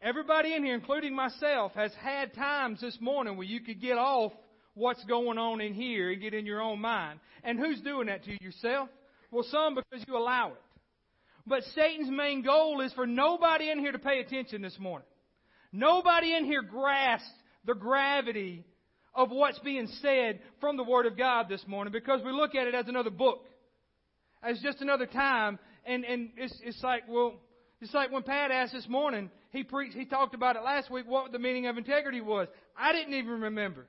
[0.00, 4.32] Everybody in here, including myself, has had times this morning where you could get off
[4.78, 7.20] what's going on in here and get in your own mind.
[7.44, 8.38] And who's doing that to you?
[8.40, 8.88] Yourself?
[9.30, 10.62] Well, some because you allow it.
[11.46, 15.06] But Satan's main goal is for nobody in here to pay attention this morning.
[15.72, 17.28] Nobody in here grasps
[17.64, 18.64] the gravity
[19.14, 22.66] of what's being said from the Word of God this morning because we look at
[22.66, 23.44] it as another book,
[24.42, 25.58] as just another time.
[25.84, 27.34] And, and it's, it's like, well,
[27.80, 31.06] it's like when Pat asked this morning, he preached, he talked about it last week,
[31.06, 32.48] what the meaning of integrity was.
[32.76, 33.86] I didn't even remember.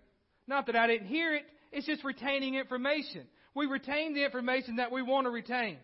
[0.49, 3.27] Not that I didn't hear it, it's just retaining information.
[3.53, 5.77] We retain the information that we want to retain.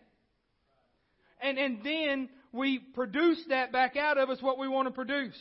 [1.40, 5.36] And, and then we produce that back out of us what we want to produce.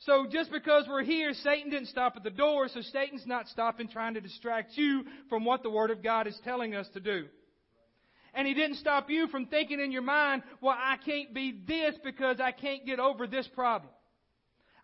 [0.00, 3.88] So just because we're here, Satan didn't stop at the door, so Satan's not stopping
[3.88, 7.24] trying to distract you from what the Word of God is telling us to do.
[8.34, 11.94] And he didn't stop you from thinking in your mind, well, I can't be this
[12.04, 13.90] because I can't get over this problem.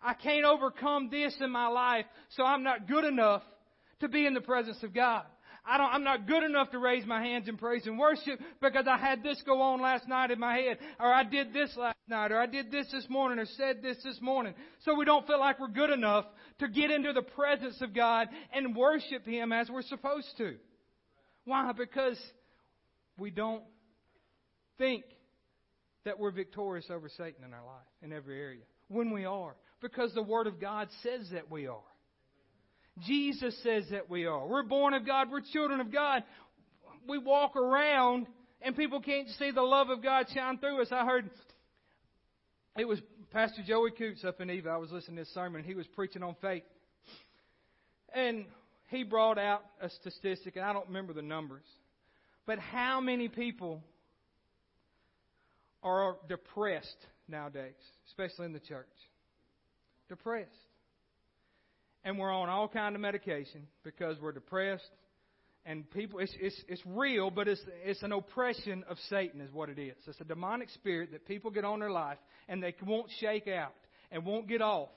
[0.03, 3.43] I can't overcome this in my life, so I'm not good enough
[3.99, 5.23] to be in the presence of God.
[5.63, 8.87] I don't, I'm not good enough to raise my hands in praise and worship because
[8.89, 11.97] I had this go on last night in my head, or I did this last
[12.07, 14.55] night, or I did this this morning, or said this this morning.
[14.85, 16.25] So we don't feel like we're good enough
[16.59, 20.55] to get into the presence of God and worship Him as we're supposed to.
[21.45, 21.71] Why?
[21.73, 22.19] Because
[23.19, 23.63] we don't
[24.79, 25.03] think
[26.05, 28.63] that we're victorious over Satan in our life, in every area.
[28.87, 29.55] When we are.
[29.81, 31.79] Because the Word of God says that we are.
[33.05, 34.45] Jesus says that we are.
[34.47, 35.31] We're born of God.
[35.31, 36.23] We're children of God.
[37.07, 38.27] We walk around
[38.61, 40.89] and people can't see the love of God shine through us.
[40.91, 41.29] I heard
[42.77, 42.99] it was
[43.31, 44.69] Pastor Joey Coots up in Eva.
[44.69, 45.63] I was listening to his sermon.
[45.63, 46.63] He was preaching on faith.
[48.13, 48.45] And
[48.89, 51.63] he brought out a statistic, and I don't remember the numbers,
[52.45, 53.81] but how many people
[55.81, 57.73] are depressed nowadays,
[58.07, 58.87] especially in the church?
[60.11, 60.51] Depressed.
[62.03, 64.89] And we're on all kind of medication because we're depressed.
[65.65, 69.69] And people, it's, it's, it's real, but it's, it's an oppression of Satan, is what
[69.69, 69.95] it is.
[70.05, 72.17] It's a demonic spirit that people get on their life
[72.49, 73.71] and they won't shake out
[74.11, 74.89] and won't get off.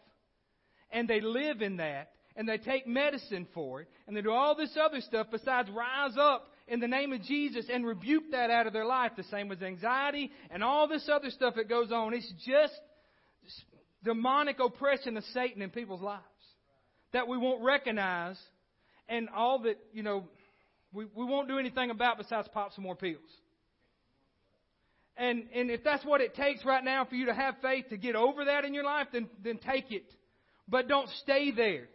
[0.91, 4.57] And they live in that and they take medicine for it and they do all
[4.57, 8.67] this other stuff besides rise up in the name of Jesus and rebuke that out
[8.67, 9.13] of their life.
[9.17, 12.15] The same with anxiety and all this other stuff that goes on.
[12.15, 12.75] It's just
[14.05, 16.23] demonic oppression of Satan in people's lives
[17.13, 18.39] that we won't recognize
[19.09, 20.25] and all that, you know,
[20.93, 23.21] we, we won't do anything about besides pop some more pills.
[25.17, 27.97] And, and if that's what it takes right now for you to have faith to
[27.97, 30.07] get over that in your life, then, then take it.
[30.69, 31.89] But don't stay there.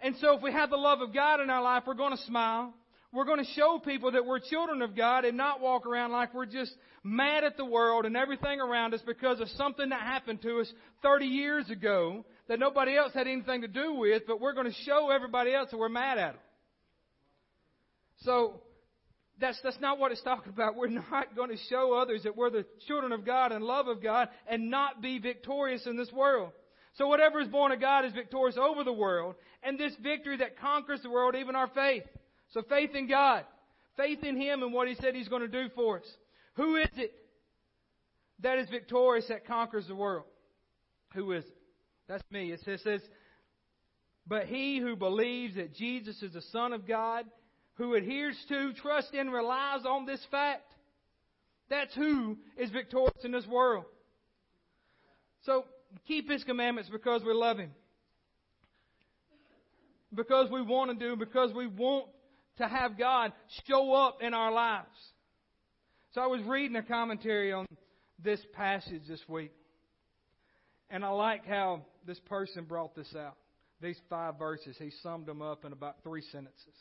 [0.00, 2.22] And so if we have the love of God in our life, we're going to
[2.24, 2.72] smile.
[3.12, 6.34] We're going to show people that we're children of God and not walk around like
[6.34, 10.42] we're just mad at the world and everything around us because of something that happened
[10.42, 10.70] to us
[11.02, 14.76] 30 years ago that nobody else had anything to do with, but we're going to
[14.84, 16.42] show everybody else that we're mad at them.
[18.20, 18.60] So,
[19.40, 20.76] that's, that's not what it's talking about.
[20.76, 24.02] We're not going to show others that we're the children of God and love of
[24.02, 26.50] God and not be victorious in this world.
[26.94, 29.36] So whatever is born of God is victorious over the world.
[29.62, 32.02] And this victory that conquers the world, even our faith.
[32.50, 33.44] So faith in God.
[33.96, 36.06] Faith in Him and what He said He's going to do for us.
[36.54, 37.12] Who is it
[38.40, 40.24] that is victorious that conquers the world?
[41.14, 41.56] Who is it?
[42.08, 42.52] That's me.
[42.52, 43.00] It says, says,
[44.26, 47.24] but he who believes that Jesus is the Son of God,
[47.74, 50.70] who adheres to, trusts in, relies on this fact,
[51.70, 53.84] that's who is victorious in this world.
[55.44, 55.64] So
[56.06, 57.70] keep his commandments because we love him.
[60.14, 62.06] Because we want to do, because we want
[62.58, 63.32] to have God
[63.66, 64.86] show up in our lives.
[66.14, 67.66] So I was reading a commentary on
[68.22, 69.52] this passage this week.
[70.90, 73.36] And I like how this person brought this out.
[73.80, 76.74] These five verses, he summed them up in about three sentences.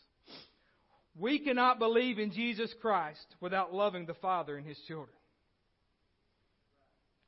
[1.19, 5.15] We cannot believe in Jesus Christ without loving the Father and His children.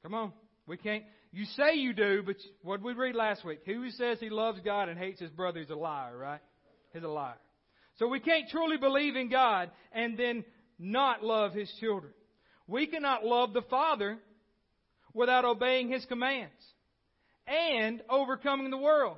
[0.04, 0.32] Come on.
[0.68, 1.04] We can't.
[1.32, 3.60] You say you do, but what did we read last week?
[3.66, 6.42] Who says he loves God and hates his brother is a liar, right?
[6.94, 7.38] He's a liar.
[8.00, 10.46] So we can't truly believe in God and then
[10.80, 12.14] not love his children.
[12.66, 14.18] We cannot love the Father
[15.14, 16.54] without obeying his commands
[17.46, 19.18] and overcoming the world.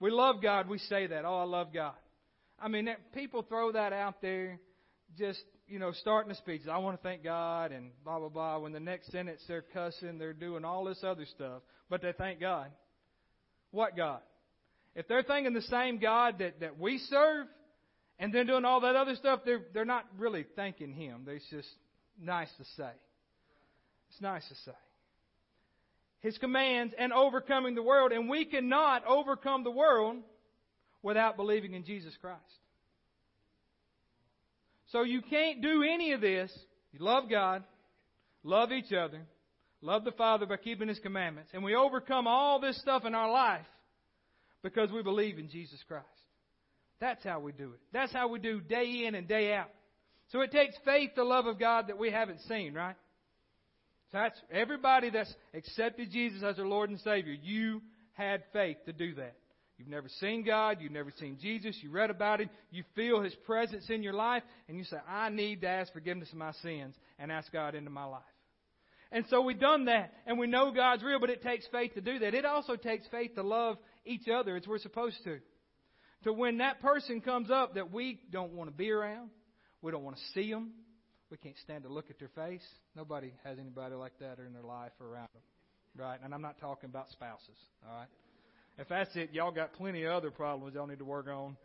[0.00, 1.24] We love God, we say that.
[1.26, 1.94] Oh, I love God.
[2.58, 4.58] I mean, people throw that out there
[5.18, 6.62] just, you know, starting a speech.
[6.70, 8.58] I want to thank God and blah, blah, blah.
[8.60, 12.40] When the next sentence they're cussing, they're doing all this other stuff, but they thank
[12.40, 12.70] God.
[13.72, 14.20] What God?
[14.94, 17.46] If they're thanking the same God that, that we serve
[18.18, 21.26] and then doing all that other stuff, they're, they're not really thanking Him.
[21.28, 21.68] It's just
[22.20, 22.90] nice to say.
[24.10, 24.76] It's nice to say.
[26.20, 28.12] His commands and overcoming the world.
[28.12, 30.16] And we cannot overcome the world
[31.02, 32.40] without believing in Jesus Christ.
[34.90, 36.52] So you can't do any of this.
[36.92, 37.64] You love God,
[38.44, 39.22] love each other,
[39.80, 41.50] love the Father by keeping His commandments.
[41.54, 43.64] And we overcome all this stuff in our life
[44.62, 46.06] because we believe in Jesus Christ.
[47.00, 47.80] That's how we do it.
[47.92, 49.70] That's how we do day in and day out.
[50.30, 52.96] So it takes faith, the love of God that we haven't seen, right?
[54.12, 57.32] So that's everybody that's accepted Jesus as their Lord and Savior.
[57.32, 57.82] You
[58.12, 59.34] had faith to do that.
[59.78, 60.78] You've never seen God.
[60.80, 61.76] You've never seen Jesus.
[61.82, 62.50] You read about Him.
[62.70, 64.42] You feel His presence in your life.
[64.68, 67.90] And you say, I need to ask forgiveness of my sins and ask God into
[67.90, 68.22] my life.
[69.10, 70.12] And so we've done that.
[70.26, 72.32] And we know God's real, but it takes faith to do that.
[72.34, 75.38] It also takes faith to love each other as we're supposed to.
[76.24, 79.30] To when that person comes up that we don't want to be around,
[79.80, 80.72] we don't want to see them,
[81.30, 82.62] we can't stand to look at their face.
[82.94, 85.42] Nobody has anybody like that in their life or around them.
[85.96, 86.18] Right?
[86.22, 87.56] And I'm not talking about spouses.
[87.88, 88.08] All right?
[88.78, 91.56] If that's it, y'all got plenty of other problems y'all need to work on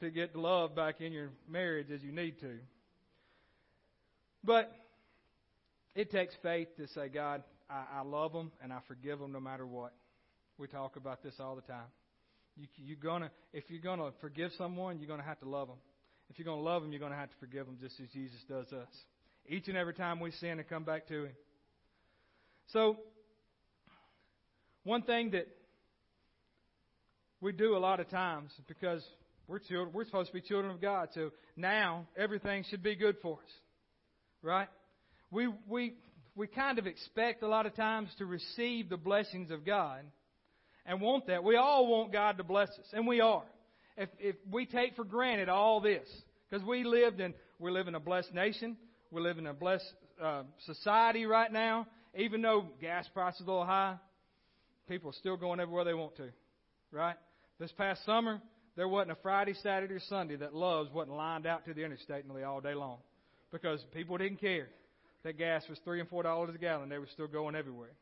[0.00, 2.58] to get the love back in your marriage as you need to.
[4.42, 4.72] But
[5.94, 9.40] it takes faith to say, God, I, I love them and I forgive them no
[9.40, 9.92] matter what.
[10.62, 11.90] We talk about this all the time.
[12.56, 15.78] You, you're gonna, if you're gonna forgive someone, you're gonna have to love them.
[16.32, 18.08] If you're going to love them, you're going to have to forgive them, just as
[18.08, 18.88] Jesus does us.
[19.46, 21.32] Each and every time we sin and come back to Him.
[22.68, 22.96] So,
[24.84, 25.46] one thing that
[27.42, 29.02] we do a lot of times because
[29.46, 31.08] we're children, we're supposed to be children of God.
[31.12, 33.50] So now everything should be good for us,
[34.42, 34.68] right?
[35.30, 35.94] We we
[36.34, 40.00] we kind of expect a lot of times to receive the blessings of God,
[40.86, 41.44] and want that.
[41.44, 43.44] We all want God to bless us, and we are.
[43.96, 46.08] If, if we take for granted all this,
[46.48, 48.76] because we lived in, we live in a blessed nation,
[49.10, 51.86] we live in a blessed uh, society right now.
[52.14, 53.96] Even though gas prices are a little high,
[54.88, 56.28] people are still going everywhere they want to,
[56.90, 57.16] right?
[57.58, 58.40] This past summer,
[58.76, 62.26] there wasn't a Friday, Saturday, or Sunday that Love's wasn't lined out to the interstate
[62.26, 62.98] nearly all day long,
[63.50, 64.68] because people didn't care
[65.24, 66.88] that gas was three and four dollars a gallon.
[66.88, 67.92] They were still going everywhere.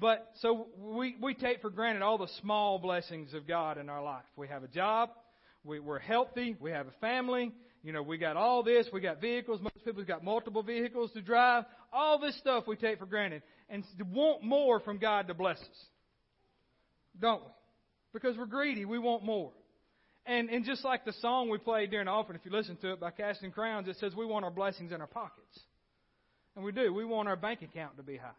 [0.00, 4.02] But so we, we take for granted all the small blessings of God in our
[4.02, 4.24] life.
[4.36, 5.10] We have a job,
[5.64, 9.20] we, we're healthy, we have a family, you know, we got all this, we got
[9.20, 11.64] vehicles, most people got multiple vehicles to drive.
[11.92, 15.86] All this stuff we take for granted and want more from God to bless us.
[17.20, 17.50] Don't we?
[18.12, 19.52] Because we're greedy, we want more.
[20.26, 22.92] And, and just like the song we played during the offering, if you listen to
[22.92, 25.58] it by Casting Crowns, it says we want our blessings in our pockets.
[26.54, 26.92] And we do.
[26.92, 28.32] We want our bank account to be high.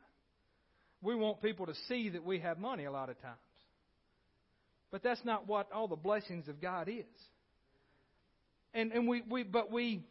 [1.02, 3.38] We want people to see that we have money a lot of times.
[4.92, 7.06] But that's not what all the blessings of God is.
[8.74, 10.04] And, and we, we, but we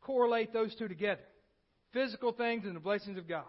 [0.00, 1.22] correlate those two together
[1.92, 3.44] physical things and the blessings of God.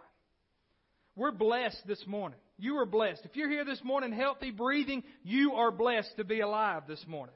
[1.16, 2.40] We're blessed this morning.
[2.58, 3.22] You are blessed.
[3.24, 7.36] If you're here this morning healthy, breathing, you are blessed to be alive this morning.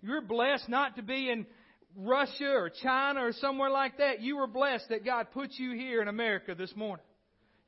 [0.00, 1.46] You're blessed not to be in
[1.94, 4.20] Russia or China or somewhere like that.
[4.22, 7.04] You are blessed that God put you here in America this morning.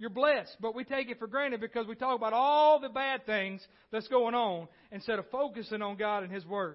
[0.02, 3.24] You're blessed, but we take it for granted because we talk about all the bad
[3.24, 6.74] things that's going on instead of focusing on God and His Word.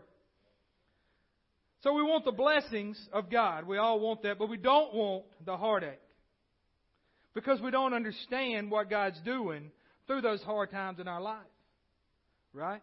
[1.84, 3.68] So we want the blessings of God.
[3.68, 6.00] We all want that, but we don't want the heartache.
[7.34, 9.72] Because we don't understand what God's doing
[10.08, 11.42] through those hard times in our life.
[12.54, 12.82] Right?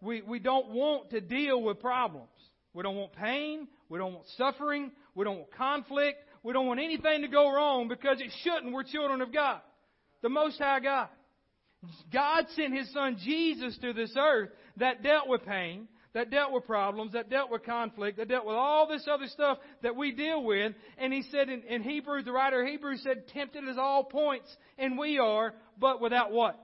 [0.00, 2.30] We, we don't want to deal with problems.
[2.72, 3.68] We don't want pain.
[3.90, 4.90] We don't want suffering.
[5.18, 6.18] We don't want conflict.
[6.44, 8.72] We don't want anything to go wrong because it shouldn't.
[8.72, 9.60] We're children of God,
[10.22, 11.08] the Most High God.
[12.12, 16.66] God sent His Son Jesus to this earth that dealt with pain, that dealt with
[16.66, 20.44] problems, that dealt with conflict, that dealt with all this other stuff that we deal
[20.44, 20.72] with.
[20.98, 24.48] And He said in, in Hebrews, the writer of Hebrews said, tempted as all points,
[24.78, 26.56] and we are, but without what?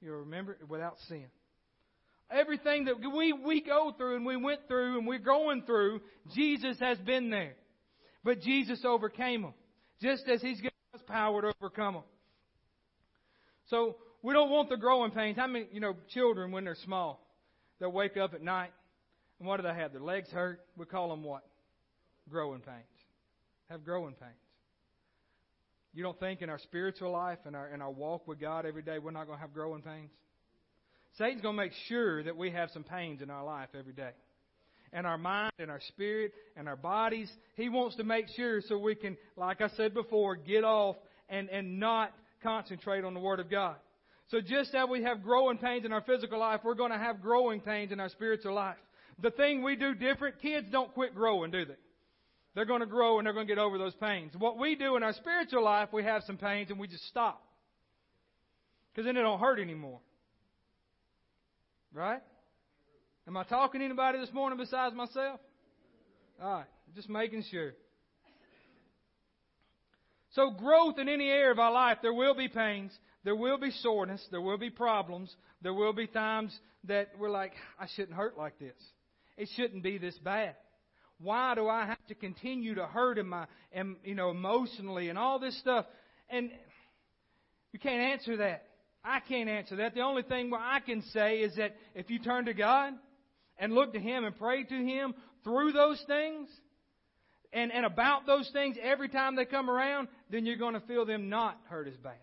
[0.00, 0.58] You remember?
[0.68, 1.26] Without sin.
[2.28, 6.00] Everything that we, we go through and we went through and we're going through,
[6.34, 7.54] Jesus has been there.
[8.22, 9.54] But Jesus overcame them,
[10.00, 12.02] just as He's given us power to overcome them.
[13.68, 15.36] So we don't want the growing pains.
[15.36, 17.24] How many, you know, children when they're small,
[17.78, 18.72] they'll wake up at night,
[19.38, 19.92] and what do they have?
[19.92, 20.60] Their legs hurt.
[20.76, 21.44] We call them what?
[22.28, 22.84] Growing pains.
[23.70, 24.32] Have growing pains.
[25.92, 28.82] You don't think in our spiritual life and our in our walk with God every
[28.82, 30.10] day we're not going to have growing pains?
[31.18, 34.12] Satan's going to make sure that we have some pains in our life every day
[34.92, 37.30] and our mind and our spirit and our bodies.
[37.54, 40.96] He wants to make sure so we can, like I said before, get off
[41.28, 42.12] and, and not
[42.42, 43.76] concentrate on the Word of God.
[44.30, 47.20] So just as we have growing pains in our physical life, we're going to have
[47.20, 48.76] growing pains in our spiritual life.
[49.20, 51.74] The thing we do different, kids don't quit growing, do they?
[52.54, 54.32] They're going to grow and they're going to get over those pains.
[54.38, 57.42] What we do in our spiritual life, we have some pains and we just stop.
[58.92, 60.00] Because then it don't hurt anymore.
[61.92, 62.20] Right?
[63.26, 65.40] Am I talking to anybody this morning besides myself?
[66.42, 67.72] All right, just making sure.
[70.32, 72.92] So, growth in any area of our life, there will be pains,
[73.24, 77.52] there will be soreness, there will be problems, there will be times that we're like,
[77.78, 78.76] I shouldn't hurt like this.
[79.36, 80.54] It shouldn't be this bad.
[81.18, 83.46] Why do I have to continue to hurt in my,
[84.04, 85.84] you know, emotionally and all this stuff?
[86.30, 86.50] And
[87.72, 88.64] you can't answer that.
[89.04, 89.94] I can't answer that.
[89.94, 92.94] The only thing I can say is that if you turn to God,
[93.60, 96.48] and look to Him and pray to Him through those things
[97.52, 101.04] and, and about those things every time they come around, then you're going to feel
[101.04, 102.14] them not hurt as bad.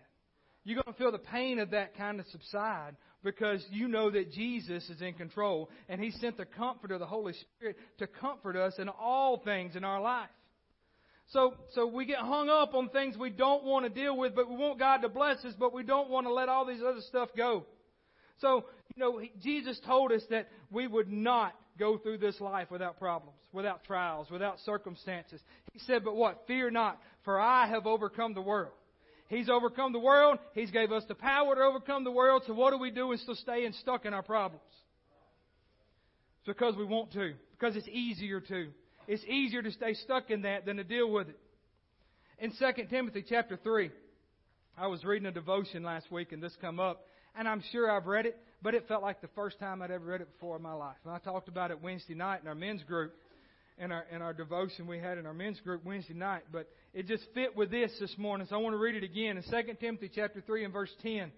[0.64, 4.32] You're going to feel the pain of that kind of subside because you know that
[4.32, 8.74] Jesus is in control and He sent the Comforter, the Holy Spirit, to comfort us
[8.78, 10.28] in all things in our life.
[11.30, 14.48] So, so we get hung up on things we don't want to deal with, but
[14.48, 17.02] we want God to bless us, but we don't want to let all these other
[17.06, 17.66] stuff go.
[18.40, 18.64] So,
[18.98, 23.84] know, Jesus told us that we would not go through this life without problems, without
[23.84, 25.40] trials, without circumstances.
[25.72, 26.44] He said, but what?
[26.46, 28.72] Fear not, for I have overcome the world.
[29.28, 30.38] He's overcome the world.
[30.54, 32.42] He's gave us the power to overcome the world.
[32.46, 34.62] So what do we do instead of staying stuck in our problems?
[36.38, 37.34] It's because we want to.
[37.52, 38.68] Because it's easier to.
[39.06, 41.38] It's easier to stay stuck in that than to deal with it.
[42.38, 43.90] In 2 Timothy chapter 3,
[44.78, 47.04] I was reading a devotion last week and this come up
[47.36, 50.04] and I'm sure I've read it, but it felt like the first time I'd ever
[50.04, 50.96] read it before in my life.
[51.04, 53.14] And I talked about it Wednesday night in our men's group,
[53.78, 56.42] in our in our devotion we had in our men's group Wednesday night.
[56.52, 59.36] But it just fit with this this morning, so I want to read it again
[59.36, 61.30] in 2 Timothy chapter three and verse ten.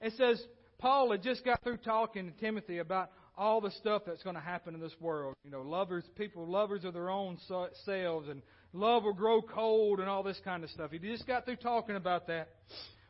[0.00, 0.42] it says
[0.78, 4.42] Paul had just got through talking to Timothy about all the stuff that's going to
[4.42, 5.34] happen in this world.
[5.44, 7.38] You know, lovers, people, lovers of their own
[7.84, 10.90] selves, and love will grow cold, and all this kind of stuff.
[10.90, 12.48] He just got through talking about that.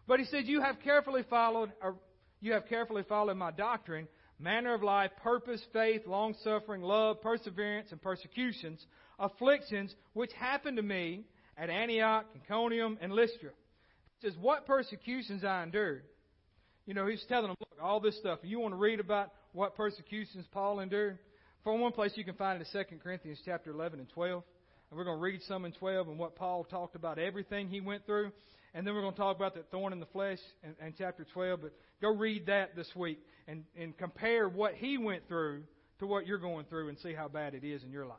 [0.06, 1.72] But he said, "You have carefully followed,
[2.40, 4.08] you have carefully followed my doctrine,
[4.38, 8.84] manner of life, purpose, faith, long suffering, love, perseverance, and persecutions,
[9.18, 11.24] afflictions, which happened to me
[11.56, 13.50] at Antioch, Iconium, and Lystra."
[14.18, 16.04] He says, "What persecutions I endured."
[16.86, 18.38] You know, he's telling them, look, all this stuff.
[18.42, 21.18] You want to read about what persecutions Paul endured?
[21.64, 24.44] For one place you can find it in 2 Corinthians chapter 11 and 12.
[24.88, 27.80] And we're going to read some in 12 and what Paul talked about everything he
[27.80, 28.30] went through.
[28.76, 31.26] And then we're going to talk about that thorn in the flesh in, in chapter
[31.32, 31.62] 12.
[31.62, 31.72] But
[32.02, 33.18] go read that this week
[33.48, 35.62] and, and compare what he went through
[35.98, 38.18] to what you're going through and see how bad it is in your life.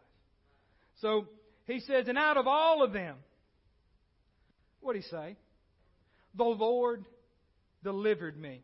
[0.99, 1.27] So
[1.65, 3.17] he says, and out of all of them,
[4.81, 5.35] what did he say?
[6.33, 7.05] The Lord
[7.83, 8.63] delivered me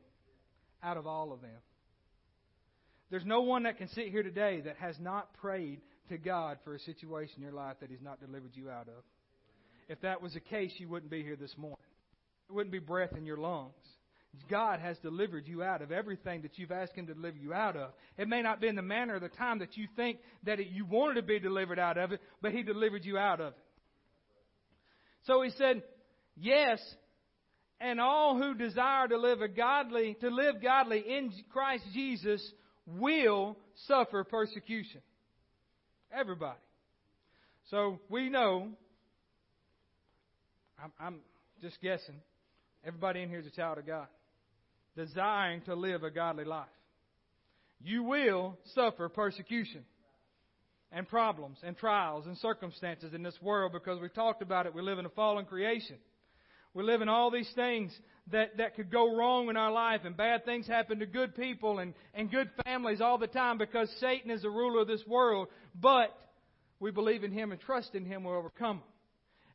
[0.82, 1.62] out of all of them.
[3.12, 6.74] There's no one that can sit here today that has not prayed to God for
[6.74, 9.04] a situation in your life that He's not delivered you out of.
[9.88, 11.78] If that was the case, you wouldn't be here this morning.
[12.50, 13.74] It wouldn't be breath in your lungs.
[14.50, 17.76] God has delivered you out of everything that you've asked Him to deliver you out
[17.76, 17.92] of.
[18.18, 20.68] It may not be in the manner or the time that you think that it,
[20.72, 23.60] you wanted to be delivered out of it, but He delivered you out of it.
[25.26, 25.84] So He said,
[26.36, 26.80] Yes,
[27.80, 32.42] and all who desire to live a godly, to live godly in Christ Jesus
[32.88, 33.58] will
[33.88, 35.02] suffer persecution.
[36.12, 36.60] Everybody.
[37.70, 38.70] So we know,
[40.84, 41.20] I'm, I'm
[41.62, 42.16] just guessing,
[42.86, 44.08] everybody in here is a child of God,
[44.98, 46.68] desiring to live a godly life.
[47.82, 49.86] You will suffer persecution
[50.92, 54.76] and problems and trials and circumstances in this world because we've talked about it.
[54.76, 55.96] We live in a fallen creation.
[56.74, 57.98] We live in all these things
[58.32, 61.80] that, that could go wrong in our life, and bad things happen to good people
[61.80, 65.48] and, and good families all the time because Satan is the ruler of this world.
[65.80, 66.14] But
[66.82, 68.88] we believe in Him and trust in Him, we'll overcome them.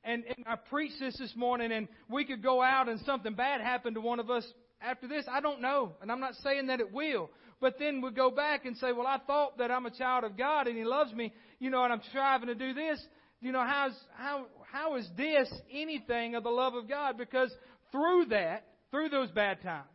[0.08, 3.60] And, and I preached this this morning, and we could go out and something bad
[3.60, 4.44] happen to one of us
[4.80, 5.24] after this.
[5.30, 7.30] I don't know, and I'm not saying that it will.
[7.60, 10.38] But then we go back and say, well, I thought that I'm a child of
[10.38, 13.04] God and He loves me, you know, and I'm striving to do this
[13.40, 17.16] you know, how's, how, how is this anything of the love of God?
[17.16, 17.52] Because
[17.92, 19.86] through that, through those bad times,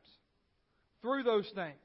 [1.02, 1.76] through those things,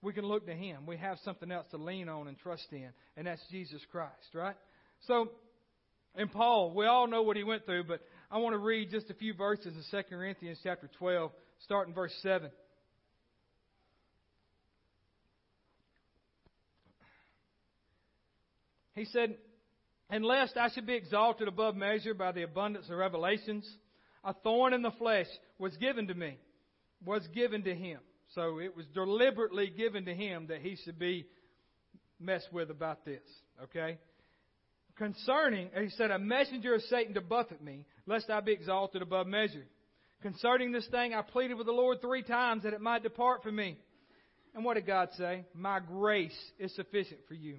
[0.00, 0.86] we can look to Him.
[0.86, 4.56] We have something else to lean on and trust in, and that's Jesus Christ, right?
[5.06, 5.30] So,
[6.16, 8.00] in Paul, we all know what he went through, but
[8.30, 11.30] I want to read just a few verses in 2 Corinthians chapter 12,
[11.64, 12.50] starting verse 7.
[18.94, 19.36] He said,
[20.10, 23.66] and lest I should be exalted above measure by the abundance of revelations,
[24.22, 25.26] a thorn in the flesh
[25.58, 26.36] was given to me,
[27.04, 28.00] was given to him.
[28.34, 31.26] So it was deliberately given to him that he should be
[32.20, 33.22] messed with about this.
[33.64, 33.98] Okay?
[34.96, 39.26] Concerning, he said, a messenger of Satan to buffet me, lest I be exalted above
[39.26, 39.64] measure.
[40.20, 43.56] Concerning this thing, I pleaded with the Lord three times that it might depart from
[43.56, 43.76] me.
[44.54, 45.44] And what did God say?
[45.54, 47.58] My grace is sufficient for you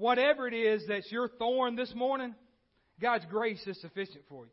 [0.00, 2.34] whatever it is that's your thorn this morning,
[3.00, 4.50] God's grace is sufficient for you.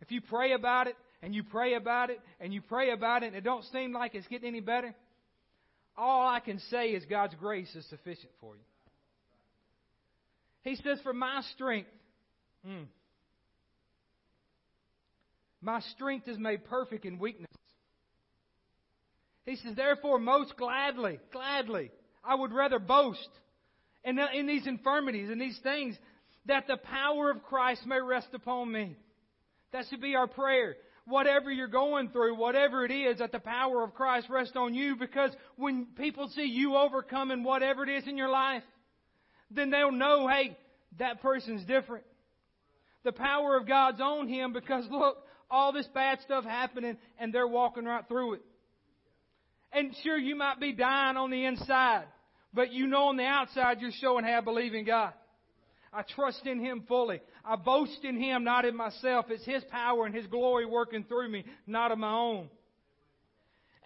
[0.00, 3.28] If you pray about it and you pray about it and you pray about it
[3.28, 4.94] and it don't seem like it's getting any better,
[5.96, 8.62] all I can say is God's grace is sufficient for you.
[10.64, 11.90] He says, For my strength,
[12.66, 12.86] mm,
[15.60, 17.50] my strength is made perfect in weakness.
[19.44, 21.90] He says, Therefore, most gladly, gladly,
[22.24, 23.28] I would rather boast
[24.04, 25.96] and in these infirmities and these things,
[26.46, 28.96] that the power of Christ may rest upon me.
[29.72, 30.76] That should be our prayer.
[31.06, 34.96] Whatever you're going through, whatever it is, that the power of Christ rest on you
[34.96, 38.62] because when people see you overcoming whatever it is in your life,
[39.50, 40.56] then they'll know, hey,
[40.98, 42.04] that person's different.
[43.04, 45.18] The power of God's on him because look,
[45.50, 48.42] all this bad stuff happening and they're walking right through it.
[49.72, 52.04] And sure, you might be dying on the inside.
[52.52, 55.12] But you know on the outside you're showing how I believe in God.
[55.92, 57.20] I trust in Him fully.
[57.44, 59.26] I boast in Him, not in myself.
[59.28, 62.48] It's His power and His glory working through me, not of my own.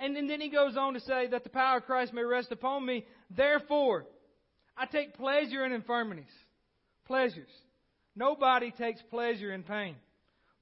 [0.00, 2.86] And then he goes on to say that the power of Christ may rest upon
[2.86, 3.04] me.
[3.36, 4.06] Therefore,
[4.78, 6.24] I take pleasure in infirmities.
[7.06, 7.50] Pleasures.
[8.14, 9.96] Nobody takes pleasure in pain.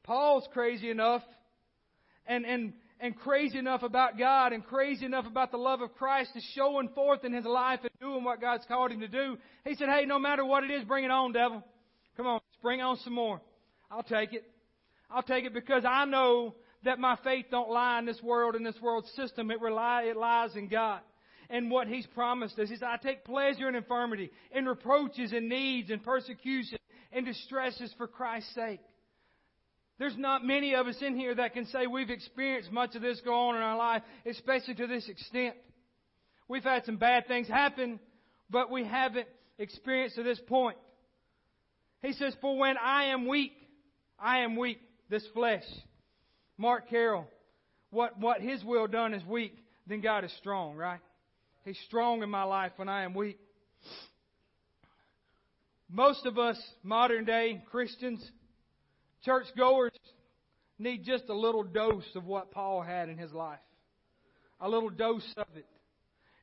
[0.05, 1.23] Paul's crazy enough
[2.27, 6.31] and, and and crazy enough about God and crazy enough about the love of Christ
[6.35, 9.37] is showing forth in his life and doing what God's called him to do.
[9.65, 11.63] He said, Hey, no matter what it is, bring it on, devil.
[12.17, 13.41] Come on, bring on some more.
[13.91, 14.45] I'll take it.
[15.11, 16.55] I'll take it because I know
[16.85, 19.51] that my faith don't lie in this world, in this world system.
[19.51, 21.01] It rely, it lies in God.
[21.51, 25.49] And what He's promised us He is I take pleasure in infirmity, in reproaches, in
[25.49, 26.79] needs, in persecution,
[27.13, 28.81] in distresses for Christ's sake.
[29.99, 33.21] There's not many of us in here that can say we've experienced much of this
[33.25, 35.57] go on in our life, especially to this extent.
[36.49, 37.99] We've had some bad things happen,
[38.51, 39.27] but we haven't
[39.59, 40.77] experienced to this point.
[42.03, 43.53] He says, For when I am weak,
[44.19, 45.65] I am weak, this flesh.
[46.59, 47.27] Mark Carroll,
[47.91, 51.01] what, what his will done is weak, then God is strong, right?
[51.67, 53.41] He's strong in my life when I am weak.
[55.91, 58.25] Most of us, modern day Christians,
[59.25, 59.91] churchgoers,
[60.79, 63.59] need just a little dose of what Paul had in his life.
[64.61, 65.67] A little dose of it.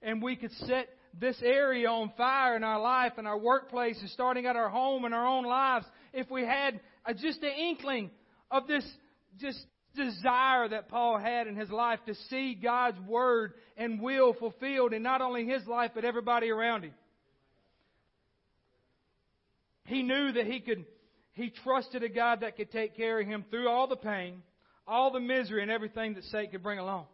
[0.01, 4.09] And we could set this area on fire in our life and our workplace and
[4.09, 8.11] starting at our home and our own lives if we had a, just an inkling
[8.51, 8.85] of this
[9.39, 9.59] just
[9.95, 15.03] desire that Paul had in his life to see God's word and will fulfilled in
[15.03, 16.93] not only his life but everybody around him.
[19.85, 20.85] He knew that he could,
[21.33, 24.41] he trusted a God that could take care of him through all the pain,
[24.87, 27.05] all the misery and everything that Satan could bring along.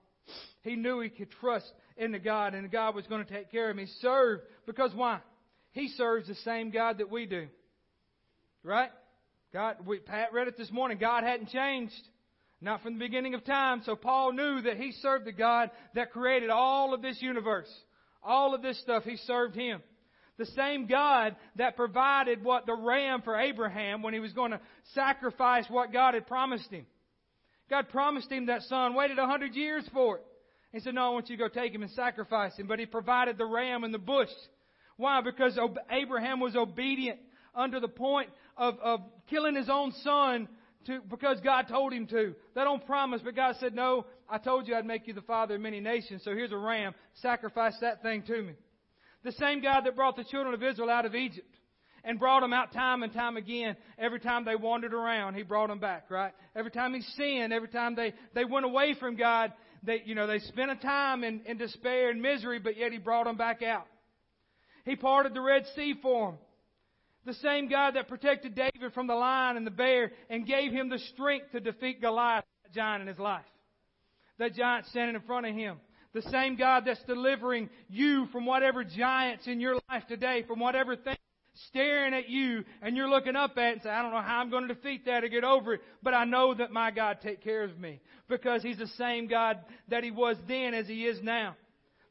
[0.62, 3.70] He knew he could trust in the God and God was going to take care
[3.70, 3.86] of him.
[3.86, 5.20] He served because why?
[5.72, 7.48] He serves the same God that we do.
[8.64, 8.92] Right?
[9.54, 10.98] God, we, Pat read it this morning.
[11.00, 11.94] God hadn't changed.
[12.62, 13.82] Not from the beginning of time.
[13.86, 17.70] So Paul knew that he served the God that created all of this universe.
[18.22, 19.82] All of this stuff, he served him.
[20.38, 24.60] The same God that provided what the ram for Abraham when he was going to
[24.94, 26.86] sacrifice what God had promised him.
[27.70, 30.24] God promised him that son, waited a hundred years for it.
[30.72, 32.68] He said, No, I want you to go take him and sacrifice him.
[32.68, 34.30] But he provided the ram in the bush.
[34.98, 35.22] Why?
[35.22, 35.58] Because
[35.90, 37.20] Abraham was obedient
[37.56, 40.48] under the point of, of killing his own son
[40.86, 42.34] to, because God told him to.
[42.56, 45.56] That don't promise, but God said, No, I told you I'd make you the father
[45.56, 46.94] of many nations, so here's a ram.
[47.16, 48.54] Sacrifice that thing to me.
[49.24, 51.54] The same God that brought the children of Israel out of Egypt
[52.04, 53.76] and brought them out time and time again.
[53.98, 56.34] Every time they wandered around, He brought them back, right?
[56.56, 59.52] Every time He sinned, every time they, they went away from God,
[59.84, 62.98] they, you know, they spent a time in, in despair and misery, but yet He
[62.98, 63.88] brought them back out.
[64.86, 66.40] He parted the Red Sea for them.
[67.30, 70.90] The same God that protected David from the lion and the bear and gave him
[70.90, 73.46] the strength to defeat Goliath, that giant in his life.
[74.40, 75.78] That giant standing in front of him.
[76.16, 80.96] The same God that's delivering you from whatever giants in your life today, from whatever
[80.96, 81.18] thing
[81.68, 84.50] staring at you and you're looking up at and say, I don't know how I'm
[84.50, 87.44] going to defeat that or get over it, but I know that my God take
[87.44, 89.60] care of me because He's the same God
[89.90, 91.56] that He was then as He is now.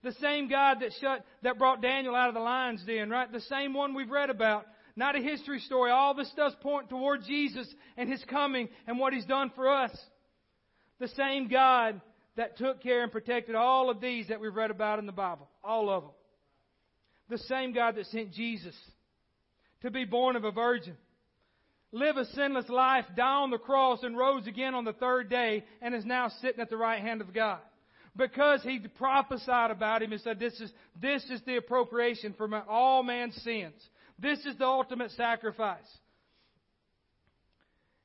[0.04, 3.32] The same God that shut, that brought Daniel out of the lion's den, right?
[3.32, 4.64] The same one we've read about.
[4.98, 5.92] Not a history story.
[5.92, 9.96] All this does point toward Jesus and His coming and what He's done for us.
[10.98, 12.00] The same God
[12.36, 15.48] that took care and protected all of these that we've read about in the Bible.
[15.62, 16.12] All of them.
[17.28, 18.74] The same God that sent Jesus
[19.82, 20.96] to be born of a virgin,
[21.92, 25.62] live a sinless life, die on the cross, and rose again on the third day,
[25.80, 27.60] and is now sitting at the right hand of God.
[28.16, 32.62] Because he prophesied about him and said, This is, this is the appropriation for my,
[32.68, 33.80] all man's sins.
[34.18, 35.78] This is the ultimate sacrifice.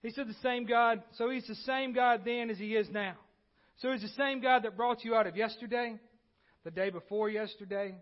[0.02, 3.16] He said the same God, so he's the same God then as he is now.
[3.78, 5.98] So he's the same God that brought you out of yesterday,
[6.64, 7.96] the day before yesterday.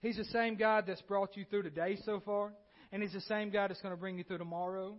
[0.00, 2.52] He's the same God that's brought you through today so far.
[2.92, 4.96] And He's the same God that's going to bring you through tomorrow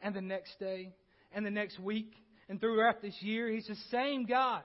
[0.00, 0.92] and the next day
[1.32, 2.12] and the next week
[2.48, 3.48] and throughout this year.
[3.50, 4.62] He's the same God.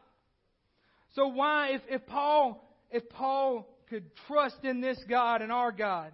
[1.16, 6.14] So why, if, if Paul, if Paul could trust in this God and our God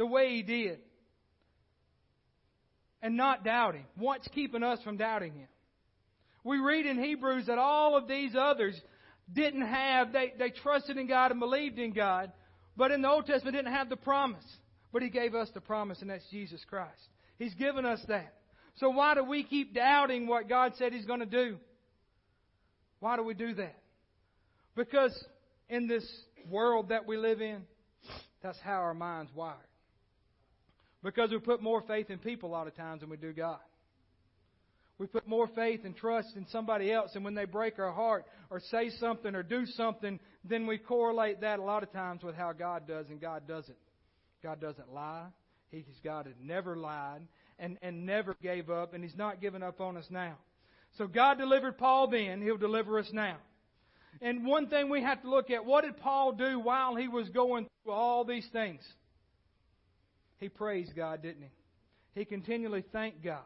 [0.00, 0.78] the way he did
[3.02, 5.48] and not doubt him, what's keeping us from doubting him?
[6.42, 8.80] We read in Hebrews that all of these others
[9.30, 12.32] didn't have, they, they trusted in God and believed in God,
[12.78, 14.44] but in the Old Testament didn't have the promise.
[14.90, 17.02] But He gave us the promise, and that's Jesus Christ.
[17.38, 18.32] He's given us that.
[18.76, 21.58] So why do we keep doubting what God said He's going to do?
[23.00, 23.76] Why do we do that?
[24.74, 25.12] Because
[25.68, 26.10] in this
[26.48, 27.64] world that we live in,
[28.42, 29.58] that's how our mind's wired.
[31.02, 33.58] Because we put more faith in people a lot of times than we do God.
[34.98, 38.26] We put more faith and trust in somebody else, and when they break our heart
[38.50, 42.34] or say something or do something, then we correlate that a lot of times with
[42.34, 43.78] how God does, and God doesn't.
[44.42, 45.26] God doesn't lie.
[45.70, 47.22] He's God that never lied
[47.58, 50.36] and, and never gave up, and He's not giving up on us now.
[50.98, 53.36] So God delivered Paul then, He'll deliver us now.
[54.20, 57.28] And one thing we have to look at, what did Paul do while he was
[57.30, 58.82] going through all these things?
[60.40, 62.20] He praised God, didn't he?
[62.20, 63.44] He continually thanked God.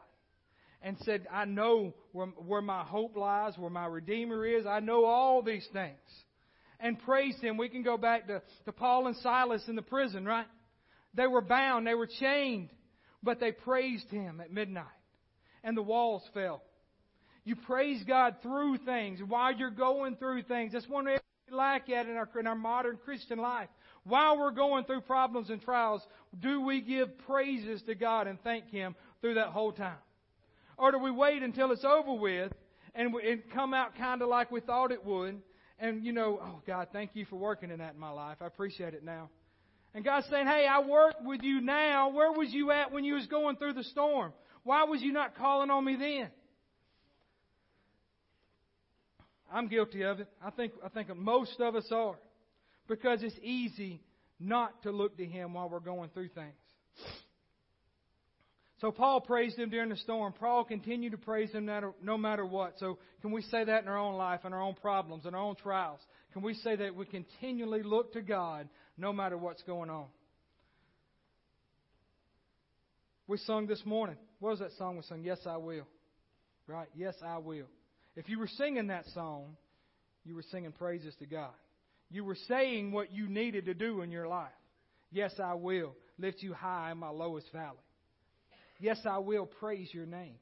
[0.84, 4.66] and said, I know where, where my hope lies, where my Redeemer is.
[4.66, 5.98] I know all these things.
[6.78, 7.56] And praised Him.
[7.56, 10.46] We can go back to, to Paul and Silas in the prison, right?
[11.14, 12.68] They were bound, they were chained,
[13.22, 14.84] but they praised Him at midnight.
[15.62, 16.62] And the walls fell.
[17.44, 20.72] You praise God through things while you're going through things.
[20.74, 21.20] That's one area
[21.50, 23.68] we lack at in our, in our modern Christian life.
[24.04, 26.02] While we're going through problems and trials,
[26.40, 29.96] do we give praises to God and thank Him through that whole time?
[30.76, 32.52] Or do we wait until it's over with
[32.94, 35.40] and, and come out kind of like we thought it would?
[35.78, 38.36] And, you know, oh, God, thank you for working in that in my life.
[38.40, 39.30] I appreciate it now.
[39.94, 42.10] And God's saying, hey, I work with you now.
[42.10, 44.32] Where was you at when you was going through the storm?
[44.64, 46.30] Why was you not calling on me then?
[49.52, 50.28] I'm guilty of it.
[50.44, 52.16] I think, I think most of us are.
[52.88, 54.02] Because it's easy
[54.38, 56.54] not to look to Him while we're going through things.
[58.80, 60.34] So Paul praised him during the storm.
[60.38, 61.70] Paul continued to praise him
[62.02, 62.74] no matter what.
[62.78, 65.40] So can we say that in our own life, in our own problems, in our
[65.40, 66.00] own trials?
[66.34, 68.68] Can we say that we continually look to God
[68.98, 70.06] no matter what's going on?
[73.26, 74.16] We sung this morning.
[74.40, 75.22] What was that song we sung?
[75.22, 75.86] Yes, I will.
[76.66, 76.88] Right?
[76.94, 77.68] Yes, I will.
[78.16, 79.56] If you were singing that song,
[80.24, 81.52] you were singing praises to God.
[82.14, 84.52] You were saying what you needed to do in your life.
[85.10, 87.76] Yes, I will lift you high in my lowest valley.
[88.78, 90.36] Yes, I will praise your name.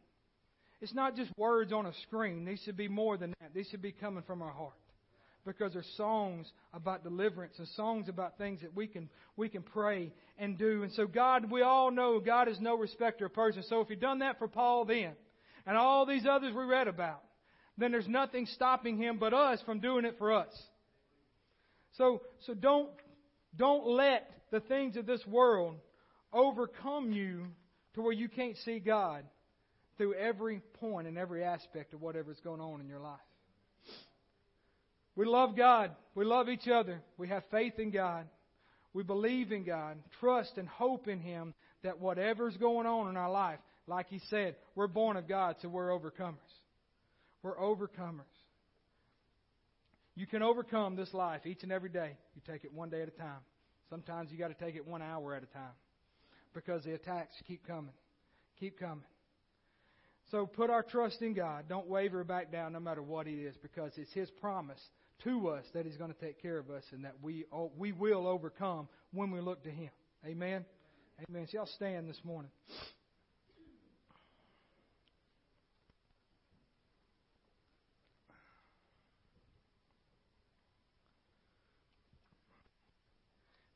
[0.82, 2.44] It's not just words on a screen.
[2.44, 3.54] These should be more than that.
[3.54, 4.74] These should be coming from our heart.
[5.46, 9.08] Because they're songs about deliverance and songs about things that we can
[9.38, 10.82] we can pray and do.
[10.82, 13.64] And so God, we all know God is no respecter of persons.
[13.70, 15.12] So if He done that for Paul then,
[15.66, 17.22] and all these others we read about,
[17.78, 20.52] then there's nothing stopping him but us from doing it for us.
[21.98, 22.90] So so don't
[23.56, 25.76] don't let the things of this world
[26.32, 27.46] overcome you
[27.94, 29.24] to where you can't see God
[29.98, 33.20] through every point and every aspect of whatever's going on in your life.
[35.14, 35.90] We love God.
[36.14, 37.02] We love each other.
[37.18, 38.26] We have faith in God.
[38.94, 43.30] We believe in God, trust and hope in Him that whatever's going on in our
[43.30, 46.36] life, like He said, we're born of God, so we're overcomers.
[47.42, 48.31] We're overcomers.
[50.14, 52.16] You can overcome this life each and every day.
[52.34, 53.40] You take it one day at a time.
[53.88, 55.74] Sometimes you got to take it one hour at a time
[56.54, 57.92] because the attacks keep coming.
[58.60, 59.04] Keep coming.
[60.30, 61.64] So put our trust in God.
[61.68, 64.80] Don't waver back down no matter what it is because it's His promise
[65.24, 67.92] to us that He's going to take care of us and that we, oh, we
[67.92, 69.90] will overcome when we look to Him.
[70.26, 70.64] Amen?
[71.28, 71.46] Amen.
[71.50, 72.50] So y'all stand this morning.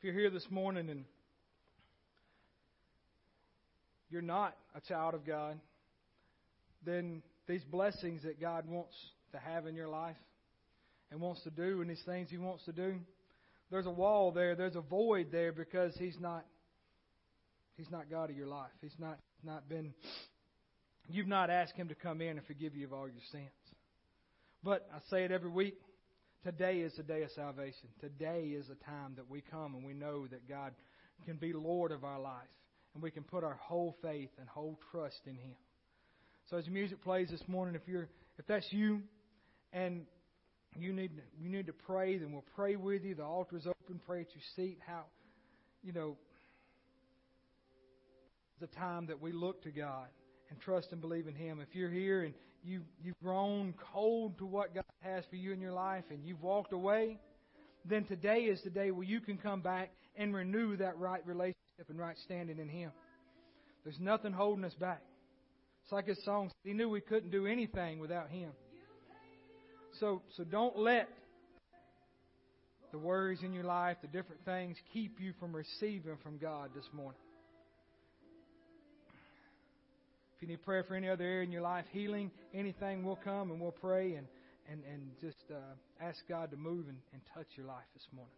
[0.07, 1.05] You're here this morning and
[4.09, 5.59] you're not a child of God,
[6.85, 8.95] then these blessings that God wants
[9.33, 10.15] to have in your life
[11.11, 12.95] and wants to do and these things He wants to do,
[13.69, 16.45] there's a wall there, there's a void there because He's not
[17.77, 18.71] He's not God of your life.
[18.81, 19.93] He's not not been
[21.09, 23.51] you've not asked Him to come in and forgive you of all your sins.
[24.63, 25.81] But I say it every week.
[26.47, 27.89] Today is the day of salvation.
[28.01, 30.75] Today is the time that we come and we know that God
[31.25, 32.47] can be Lord of our life
[32.95, 35.57] and we can put our whole faith and whole trust in Him.
[36.49, 39.03] So as the music plays this morning, if you're if that's you,
[39.73, 40.03] and
[40.79, 43.17] you need you need to pray, then we'll pray with you.
[43.17, 44.01] The altar is open.
[44.07, 44.79] Pray at your seat.
[44.87, 45.07] How,
[45.83, 46.17] you know,
[48.61, 50.07] the time that we look to God
[50.51, 51.61] and trust and believe in Him.
[51.61, 52.35] If you're here and
[52.65, 56.43] you you've grown cold to what God has for you in your life, and you've
[56.43, 57.19] walked away,
[57.85, 61.89] then today is the day where you can come back and renew that right relationship
[61.89, 62.91] and right standing in Him.
[63.85, 65.03] There's nothing holding us back.
[65.85, 66.51] It's like his song.
[66.65, 68.51] He knew we couldn't do anything without Him.
[70.01, 71.09] So, so don't let
[72.91, 76.85] the worries in your life, the different things, keep you from receiving from God this
[76.93, 77.21] morning.
[80.37, 83.51] If you need prayer for any other area in your life, healing, anything, we'll come
[83.51, 84.27] and we'll pray and,
[84.71, 85.55] and, and just uh,
[85.99, 88.35] ask God to move and, and touch your life this morning.